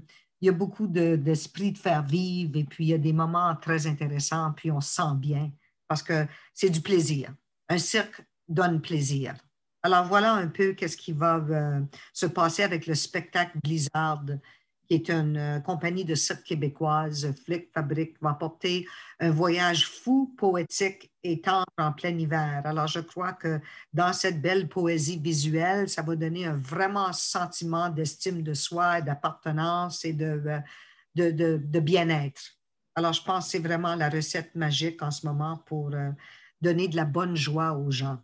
il 0.43 0.47
y 0.47 0.49
a 0.49 0.51
beaucoup 0.51 0.87
d'esprit 0.87 1.71
de, 1.71 1.77
faire 1.77 2.03
vivre 2.03 2.57
et 2.57 2.65
puis 2.65 2.83
il 2.83 2.87
y 2.89 2.93
a 2.93 2.97
des 2.97 3.13
moments 3.13 3.55
très 3.55 3.87
intéressants, 3.87 4.51
puis 4.51 4.71
on 4.71 4.81
se 4.81 4.95
sent 4.95 5.15
bien 5.15 5.49
parce 5.87 6.03
que 6.03 6.27
c'est 6.53 6.69
du 6.69 6.81
plaisir. 6.81 7.33
Un 7.69 7.77
cirque 7.77 8.21
donne 8.49 8.81
plaisir. 8.81 9.35
Alors 9.83 10.03
voilà 10.03 10.33
un 10.33 10.47
peu 10.47 10.73
qu'est-ce 10.73 10.97
qui 10.97 11.13
va 11.13 11.37
euh, 11.37 11.79
se 12.11 12.25
passer 12.25 12.61
avec 12.61 12.87
le 12.87 12.93
spectacle 12.93 13.57
Blizzard 13.63 14.25
qui 14.87 14.95
est 14.95 15.09
une 15.09 15.37
euh, 15.37 15.59
compagnie 15.59 16.05
de 16.05 16.15
cirque 16.15 16.43
québécoise, 16.43 17.33
Flick 17.45 17.71
Fabrique, 17.73 18.15
va 18.21 18.33
porter 18.33 18.85
un 19.19 19.31
voyage 19.31 19.87
fou, 19.87 20.33
poétique 20.37 21.11
et 21.23 21.39
tendre 21.41 21.65
en 21.77 21.93
plein 21.93 22.17
hiver. 22.17 22.61
Alors, 22.65 22.87
je 22.87 22.99
crois 22.99 23.33
que 23.33 23.59
dans 23.93 24.13
cette 24.13 24.41
belle 24.41 24.67
poésie 24.67 25.19
visuelle, 25.19 25.89
ça 25.89 26.01
va 26.01 26.15
donner 26.15 26.45
un 26.45 26.57
vraiment 26.57 27.13
sentiment 27.13 27.89
d'estime 27.89 28.43
de 28.43 28.53
soi, 28.53 29.01
d'appartenance 29.01 30.03
et 30.05 30.13
de, 30.13 30.41
euh, 30.45 30.59
de, 31.15 31.31
de, 31.31 31.61
de 31.63 31.79
bien-être. 31.79 32.41
Alors, 32.95 33.13
je 33.13 33.23
pense 33.23 33.45
que 33.45 33.51
c'est 33.51 33.59
vraiment 33.59 33.95
la 33.95 34.09
recette 34.09 34.53
magique 34.55 35.01
en 35.01 35.11
ce 35.11 35.25
moment 35.25 35.57
pour 35.65 35.93
euh, 35.93 36.09
donner 36.61 36.87
de 36.87 36.95
la 36.95 37.05
bonne 37.05 37.35
joie 37.35 37.73
aux 37.73 37.89
gens. 37.89 38.19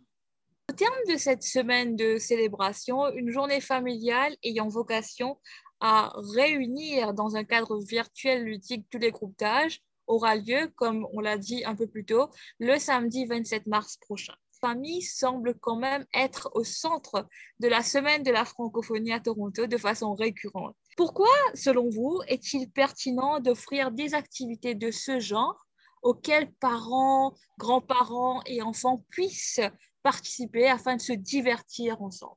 Au 0.70 0.72
terme 0.72 0.94
de 1.12 1.16
cette 1.16 1.42
semaine 1.42 1.96
de 1.96 2.18
célébration, 2.18 3.12
une 3.12 3.30
journée 3.30 3.60
familiale 3.60 4.36
ayant 4.44 4.68
vocation 4.68 5.36
à 5.80 6.12
réunir 6.34 7.14
dans 7.14 7.36
un 7.36 7.44
cadre 7.44 7.78
virtuel 7.82 8.44
ludique 8.44 8.86
tous 8.90 8.98
les 8.98 9.10
groupes 9.10 9.38
d'âge 9.38 9.80
aura 10.06 10.36
lieu, 10.36 10.70
comme 10.76 11.06
on 11.12 11.20
l'a 11.20 11.38
dit 11.38 11.64
un 11.64 11.74
peu 11.74 11.86
plus 11.86 12.04
tôt, 12.04 12.30
le 12.58 12.78
samedi 12.78 13.26
27 13.26 13.66
mars 13.66 13.96
prochain. 13.96 14.34
famille 14.60 15.00
semble 15.00 15.54
quand 15.58 15.76
même 15.76 16.04
être 16.12 16.50
au 16.54 16.64
centre 16.64 17.26
de 17.60 17.68
la 17.68 17.82
semaine 17.82 18.22
de 18.22 18.30
la 18.30 18.44
francophonie 18.44 19.12
à 19.12 19.20
Toronto 19.20 19.66
de 19.66 19.76
façon 19.78 20.14
récurrente. 20.14 20.76
Pourquoi, 20.98 21.32
selon 21.54 21.88
vous, 21.88 22.20
est-il 22.28 22.70
pertinent 22.70 23.40
d'offrir 23.40 23.90
des 23.90 24.12
activités 24.12 24.74
de 24.74 24.90
ce 24.90 25.18
genre 25.18 25.66
auxquelles 26.02 26.52
parents, 26.60 27.34
grands-parents 27.58 28.42
et 28.44 28.60
enfants 28.60 29.02
puissent 29.10 29.60
participer 30.02 30.68
afin 30.68 30.96
de 30.96 31.00
se 31.00 31.14
divertir 31.14 32.02
ensemble? 32.02 32.36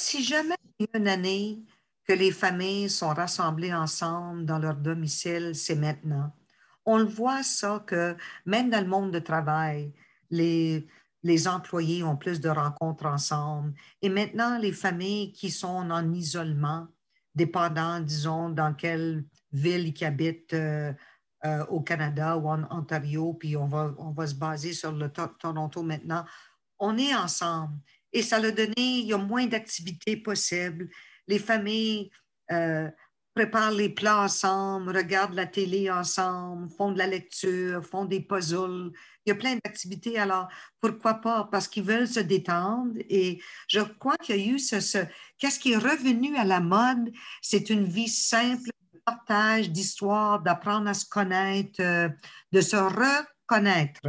Si 0.00 0.22
jamais 0.22 0.54
il 0.78 0.86
y 0.86 0.88
a 0.94 0.98
une 1.00 1.08
année 1.08 1.58
que 2.06 2.12
les 2.12 2.30
familles 2.30 2.88
sont 2.88 3.08
rassemblées 3.08 3.74
ensemble 3.74 4.44
dans 4.44 4.60
leur 4.60 4.76
domicile, 4.76 5.56
c'est 5.56 5.74
maintenant. 5.74 6.32
On 6.86 6.98
le 6.98 7.04
voit 7.04 7.42
ça 7.42 7.82
que 7.84 8.16
même 8.46 8.70
dans 8.70 8.80
le 8.80 8.86
monde 8.86 9.10
du 9.10 9.20
travail, 9.20 9.92
les, 10.30 10.86
les 11.24 11.48
employés 11.48 12.04
ont 12.04 12.16
plus 12.16 12.40
de 12.40 12.48
rencontres 12.48 13.06
ensemble. 13.06 13.74
Et 14.00 14.08
maintenant, 14.08 14.56
les 14.58 14.70
familles 14.70 15.32
qui 15.32 15.50
sont 15.50 15.90
en 15.90 16.12
isolement, 16.12 16.86
dépendant, 17.34 17.98
disons, 17.98 18.50
dans 18.50 18.74
quelle 18.74 19.24
ville 19.50 19.88
ils 19.88 20.04
habitent 20.04 20.54
euh, 20.54 20.92
euh, 21.44 21.66
au 21.66 21.80
Canada 21.80 22.36
ou 22.38 22.48
en 22.48 22.62
Ontario, 22.70 23.34
puis 23.34 23.56
on 23.56 23.66
va, 23.66 23.92
on 23.98 24.12
va 24.12 24.28
se 24.28 24.36
baser 24.36 24.74
sur 24.74 24.92
le 24.92 25.10
Toronto 25.10 25.82
maintenant, 25.82 26.24
on 26.78 26.96
est 26.96 27.16
ensemble. 27.16 27.74
Et 28.12 28.22
ça 28.22 28.36
a 28.36 28.50
donné, 28.50 28.74
il 28.76 29.06
y 29.06 29.12
a 29.12 29.18
moins 29.18 29.46
d'activités 29.46 30.16
possibles. 30.16 30.88
Les 31.26 31.38
familles 31.38 32.10
euh, 32.50 32.88
préparent 33.34 33.70
les 33.70 33.88
plats 33.88 34.22
ensemble, 34.22 34.96
regardent 34.96 35.34
la 35.34 35.46
télé 35.46 35.90
ensemble, 35.90 36.68
font 36.70 36.90
de 36.90 36.98
la 36.98 37.06
lecture, 37.06 37.84
font 37.84 38.04
des 38.04 38.20
puzzles. 38.20 38.90
Il 39.24 39.28
y 39.28 39.32
a 39.32 39.36
plein 39.36 39.56
d'activités. 39.64 40.18
Alors, 40.18 40.48
pourquoi 40.80 41.14
pas? 41.14 41.48
Parce 41.52 41.68
qu'ils 41.68 41.84
veulent 41.84 42.08
se 42.08 42.20
détendre. 42.20 42.94
Et 43.08 43.40
je 43.68 43.80
crois 43.80 44.16
qu'il 44.16 44.36
y 44.36 44.42
a 44.42 44.52
eu 44.54 44.58
ce, 44.58 44.80
ce 44.80 44.98
qu'est-ce 45.38 45.60
qui 45.60 45.72
est 45.72 45.76
revenu 45.76 46.36
à 46.36 46.44
la 46.44 46.60
mode? 46.60 47.12
C'est 47.42 47.70
une 47.70 47.84
vie 47.84 48.08
simple, 48.08 48.70
de 48.92 48.98
partage, 49.04 49.70
d'histoire, 49.70 50.40
d'apprendre 50.42 50.88
à 50.88 50.94
se 50.94 51.06
connaître, 51.06 51.80
euh, 51.80 52.08
de 52.50 52.60
se 52.60 52.76
reconnaître. 52.76 54.00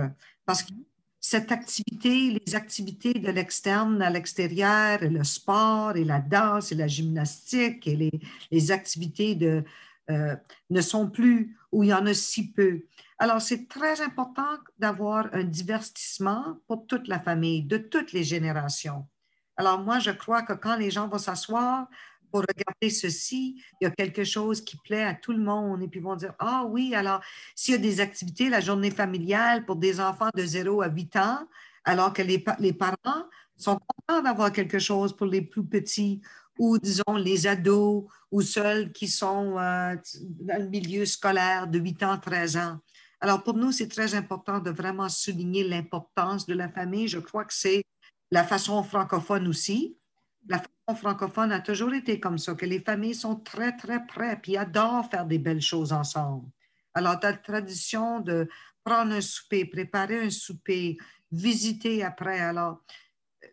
Parce 0.46 0.64
que 0.64 0.72
cette 1.22 1.52
activité, 1.52 2.40
les 2.46 2.56
activités 2.56 3.14
de 3.14 3.30
l'externe 3.30 4.02
à 4.02 4.10
l'extérieur, 4.10 5.00
le 5.02 5.24
sport 5.24 5.96
et 5.96 6.06
la 6.06 6.20
danse 6.20 6.72
et 6.72 6.76
la 6.76 6.88
gymnastique 6.88 7.88
et 7.88 7.96
les, 7.96 8.20
les 8.52 8.72
activités 8.72 9.36
de, 9.36 9.64
euh, 10.10 10.36
ne 10.70 10.82
sont 10.82 11.10
plus 11.10 11.56
où 11.72 11.84
il 11.84 11.90
y 11.90 11.94
en 11.94 12.06
a 12.06 12.14
si 12.14 12.52
peu. 12.52 12.82
Alors, 13.20 13.42
c'est 13.42 13.68
très 13.68 14.02
important 14.02 14.58
d'avoir 14.80 15.28
un 15.34 15.44
divertissement 15.44 16.58
pour 16.68 16.88
toute 16.88 17.08
la 17.08 17.20
famille, 17.20 17.64
de 17.64 17.78
toutes 17.78 18.14
les 18.14 18.24
générations. 18.24 19.06
Alors, 19.58 19.80
moi, 19.80 20.00
je 20.00 20.12
crois 20.12 20.42
que 20.42 20.54
quand 20.54 20.78
les 20.78 20.90
gens 20.90 21.10
vont 21.10 21.18
s'asseoir, 21.18 21.88
pour 22.32 22.42
regarder 22.42 22.90
ceci, 22.90 23.62
il 23.80 23.86
y 23.86 23.88
a 23.88 23.92
quelque 23.92 24.24
chose 24.24 24.62
qui 24.62 24.78
plaît 24.78 25.04
à 25.04 25.14
tout 25.14 25.32
le 25.32 25.40
monde. 25.40 25.84
Et 25.84 25.88
puis 25.88 26.00
ils 26.00 26.04
vont 26.04 26.16
dire, 26.16 26.34
ah 26.40 26.66
oui, 26.68 26.96
alors 26.96 27.22
s'il 27.56 27.74
y 27.74 27.78
a 27.78 27.82
des 27.82 28.00
activités, 28.00 28.50
la 28.50 28.60
journée 28.60 28.92
familiale 28.92 29.66
pour 29.66 29.76
des 29.76 30.00
enfants 30.00 30.30
de 30.36 30.46
0 30.46 30.82
à 30.82 30.90
8 30.90 31.16
ans, 31.18 31.48
alors 31.84 32.14
que 32.14 32.22
les, 32.22 32.44
les 32.60 32.74
parents 32.74 33.26
sont 33.58 33.78
contents 33.78 34.22
d'avoir 34.22 34.52
quelque 34.52 34.80
chose 34.80 35.16
pour 35.16 35.28
les 35.28 35.42
plus 35.42 35.64
petits 35.64 36.22
ou 36.58 36.78
disons 36.78 37.16
les 37.16 37.48
ados 37.48 38.06
ou 38.32 38.42
seuls 38.42 38.92
qui 38.92 39.08
sont 39.08 39.58
euh, 39.58 39.96
dans 40.42 40.62
le 40.62 40.70
milieu 40.70 41.06
scolaire 41.06 41.68
de 41.68 41.80
8 41.80 42.04
ans, 42.04 42.18
13 42.18 42.58
ans. 42.58 42.80
Alors 43.22 43.44
pour 43.44 43.56
nous, 43.56 43.72
c'est 43.72 43.88
très 43.88 44.16
important 44.16 44.60
de 44.60 44.70
vraiment 44.70 45.10
souligner 45.10 45.68
l'importance 45.68 46.46
de 46.46 46.54
la 46.54 46.70
famille. 46.70 47.08
Je 47.08 47.20
crois 47.20 47.46
que 47.46 47.54
c'est 47.54 47.84
la 48.32 48.44
façon 48.44 48.82
francophone 48.84 49.48
aussi. 49.48 49.98
La 50.48 50.62
francophone 50.96 51.52
a 51.52 51.60
toujours 51.60 51.94
été 51.94 52.20
comme 52.20 52.38
ça, 52.38 52.56
que 52.56 52.66
les 52.66 52.80
familles 52.80 53.16
sont 53.16 53.36
très, 53.36 53.76
très 53.76 54.06
près, 54.06 54.40
puis 54.42 54.58
adorent 54.58 55.10
faire 55.10 55.26
des 55.26 55.40
belles 55.40 55.62
choses 55.62 55.94
ensemble. 55.94 56.48
Alors, 56.94 57.18
la 57.22 57.34
tradition 57.34 58.20
de 58.20 58.48
prendre 58.84 59.14
un 59.14 59.22
souper, 59.22 59.66
préparer 59.66 60.26
un 60.26 60.30
souper, 60.30 60.98
visiter 61.32 62.04
après, 62.04 62.40
alors, 62.40 62.84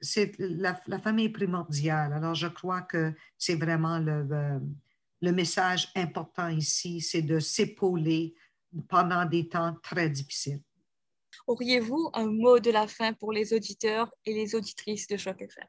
c'est 0.00 0.32
la, 0.38 0.78
la, 0.86 0.98
famille 0.98 1.28
primordiale. 1.28 2.12
Alors, 2.12 2.34
je 2.34 2.48
crois 2.48 2.82
que 2.82 3.12
c'est 3.38 3.54
vraiment 3.54 3.98
le, 3.98 4.60
le 5.20 5.32
message 5.32 5.90
important 5.94 6.48
ici, 6.48 7.00
c'est 7.00 7.22
de 7.22 7.38
s'épauler 7.38 8.34
pendant 8.88 9.24
des 9.24 9.48
temps 9.48 9.74
très 9.82 10.08
difficiles. 10.10 10.62
Auriez-vous 11.46 12.10
un 12.14 12.26
mot 12.26 12.58
de 12.58 12.70
la 12.70 12.86
fin 12.86 13.12
pour 13.12 13.32
les 13.32 13.52
auditeurs 13.52 14.10
et 14.24 14.34
les 14.34 14.54
auditrices 14.54 15.06
de 15.06 15.16
Choc 15.16 15.40
FM? 15.40 15.66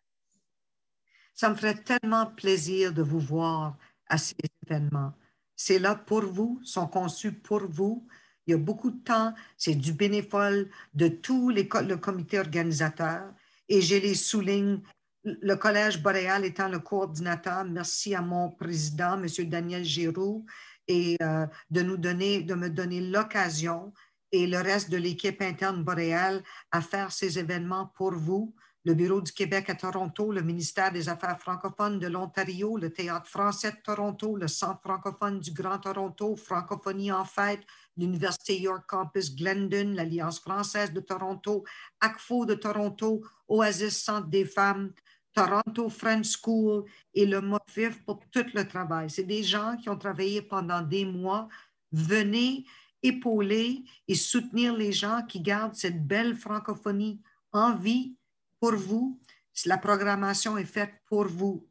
Ça 1.38 1.52
me 1.52 1.56
ferait 1.56 1.76
tellement 1.76 2.26
plaisir 2.26 2.92
de 2.92 3.04
vous 3.04 3.20
voir 3.20 3.78
à 4.08 4.18
ces 4.18 4.34
événements. 4.66 5.14
C'est 5.56 5.78
là 5.78 5.94
pour 5.94 6.22
vous, 6.22 6.60
sont 6.64 6.88
conçus 6.88 7.32
pour 7.32 7.62
vous. 7.68 8.08
Il 8.48 8.52
y 8.52 8.54
a 8.56 8.58
beaucoup 8.58 8.90
de 8.90 9.04
temps, 9.04 9.36
c'est 9.56 9.76
du 9.76 9.94
bénévole 9.94 10.68
de 10.96 11.08
tout 11.08 11.52
le 11.52 11.96
comité 11.96 12.40
organisateur 12.40 13.32
et 13.70 13.82
je 13.82 13.96
les 13.96 14.16
souligne. 14.16 14.82
Le 15.24 15.56
Collège 15.56 16.02
boréal 16.02 16.44
étant 16.44 16.70
le 16.70 16.80
coordinateur, 16.80 17.66
merci 17.66 18.16
à 18.16 18.22
mon 18.22 18.50
président, 18.50 19.22
M. 19.22 19.28
Daniel 19.48 19.84
Giroux, 19.84 20.44
et 20.88 21.18
euh, 21.22 21.46
de 21.70 21.82
nous 21.82 21.98
donner, 21.98 22.42
de 22.42 22.56
me 22.56 22.70
donner 22.70 23.02
l'occasion 23.02 23.94
et 24.32 24.48
le 24.48 24.58
reste 24.58 24.90
de 24.90 24.98
l'équipe 24.98 25.42
interne 25.42 25.84
boréale 25.84 26.42
à 26.72 26.82
faire 26.82 27.12
ces 27.12 27.38
événements 27.38 27.92
pour 27.96 28.14
vous, 28.14 28.56
le 28.88 28.94
Bureau 28.94 29.20
du 29.20 29.34
Québec 29.34 29.70
à 29.70 29.76
Toronto, 29.76 30.32
le 30.32 30.42
ministère 30.42 30.94
des 30.94 31.10
Affaires 31.10 31.38
francophones 31.42 32.00
de 32.00 32.08
l'Ontario, 32.08 32.78
le 32.78 32.90
Théâtre 32.90 33.28
français 33.28 33.72
de 33.72 33.82
Toronto, 33.84 34.38
le 34.38 34.48
Centre 34.48 34.80
francophone 34.80 35.42
du 35.42 35.52
Grand 35.52 35.78
Toronto, 35.78 36.38
Francophonie 36.38 37.12
en 37.12 37.26
fête, 37.26 37.60
l'Université 37.98 38.58
York 38.58 38.86
Campus 38.88 39.36
Glendon, 39.36 39.92
l'Alliance 39.94 40.40
française 40.40 40.94
de 40.94 41.02
Toronto, 41.02 41.66
ACFO 42.00 42.46
de 42.46 42.54
Toronto, 42.54 43.22
Oasis 43.50 44.02
Centre 44.02 44.30
des 44.30 44.46
femmes, 44.46 44.94
Toronto 45.34 45.90
French 45.90 46.38
School 46.42 46.86
et 47.14 47.26
le 47.26 47.42
MOFIF 47.42 48.06
pour 48.06 48.22
tout 48.32 48.46
le 48.54 48.66
travail. 48.66 49.10
C'est 49.10 49.26
des 49.26 49.44
gens 49.44 49.76
qui 49.76 49.90
ont 49.90 49.98
travaillé 49.98 50.42
pendant 50.42 50.82
des 50.82 51.04
mois. 51.04 51.50
Venez 51.92 52.64
épauler 53.04 53.84
et 54.08 54.16
soutenir 54.16 54.74
les 54.74 54.94
gens 54.94 55.24
qui 55.28 55.42
gardent 55.42 55.76
cette 55.76 56.08
belle 56.08 56.38
francophonie 56.38 57.20
en 57.52 57.76
vie 57.76 58.17
pour 58.60 58.76
vous. 58.76 59.20
La 59.66 59.78
programmation 59.78 60.58
est 60.58 60.66
faite 60.66 60.94
pour 61.06 61.28
vous 61.28 61.68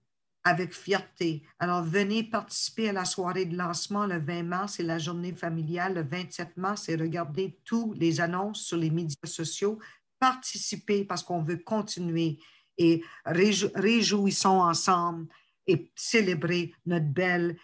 avec 0.46 0.72
fierté. 0.72 1.42
Alors, 1.58 1.82
venez 1.82 2.22
participer 2.22 2.90
à 2.90 2.92
la 2.92 3.04
soirée 3.04 3.46
de 3.46 3.56
lancement 3.56 4.06
le 4.06 4.18
20 4.18 4.44
mars 4.44 4.78
et 4.78 4.84
la 4.84 4.98
journée 4.98 5.32
familiale 5.32 5.94
le 5.94 6.02
27 6.02 6.56
mars 6.56 6.88
et 6.88 6.94
regardez 6.94 7.58
tous 7.64 7.92
les 7.94 8.20
annonces 8.20 8.62
sur 8.62 8.76
les 8.76 8.90
médias 8.90 9.16
sociaux. 9.24 9.80
Participez 10.20 11.04
parce 11.04 11.24
qu'on 11.24 11.42
veut 11.42 11.58
continuer 11.58 12.38
et 12.78 13.02
réjouissons 13.24 14.60
ensemble 14.60 15.26
et 15.66 15.90
célébrer 15.96 16.72
notre 16.84 17.06
belle 17.06 17.58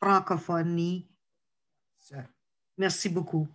francophonie. 0.00 1.08
Merci 2.76 3.08
beaucoup. 3.08 3.48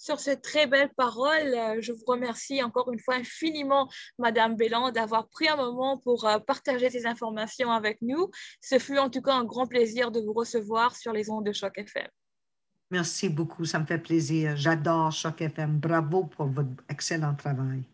Sur 0.00 0.18
ces 0.18 0.40
très 0.40 0.66
belles 0.66 0.94
paroles, 0.96 1.54
euh, 1.54 1.76
je 1.82 1.92
vous 1.92 2.06
remercie 2.06 2.62
encore 2.62 2.90
une 2.90 2.98
fois 2.98 3.16
infiniment, 3.16 3.86
Madame 4.18 4.56
Bélan, 4.56 4.92
d'avoir 4.92 5.28
pris 5.28 5.46
un 5.46 5.56
moment 5.56 5.98
pour 5.98 6.26
euh, 6.26 6.38
partager 6.38 6.88
ces 6.88 7.04
informations 7.04 7.70
avec 7.70 7.98
nous. 8.00 8.30
Ce 8.62 8.78
fut 8.78 8.96
en 8.96 9.10
tout 9.10 9.20
cas 9.20 9.34
un 9.34 9.44
grand 9.44 9.66
plaisir 9.66 10.10
de 10.10 10.18
vous 10.20 10.32
recevoir 10.32 10.96
sur 10.96 11.12
les 11.12 11.28
ondes 11.28 11.44
de 11.44 11.52
Choc 11.52 11.76
FM. 11.76 12.08
Merci 12.90 13.28
beaucoup, 13.28 13.66
ça 13.66 13.78
me 13.78 13.84
fait 13.84 13.98
plaisir. 13.98 14.56
J'adore 14.56 15.12
Choc 15.12 15.42
FM. 15.42 15.78
Bravo 15.78 16.24
pour 16.24 16.46
votre 16.46 16.82
excellent 16.88 17.34
travail. 17.34 17.82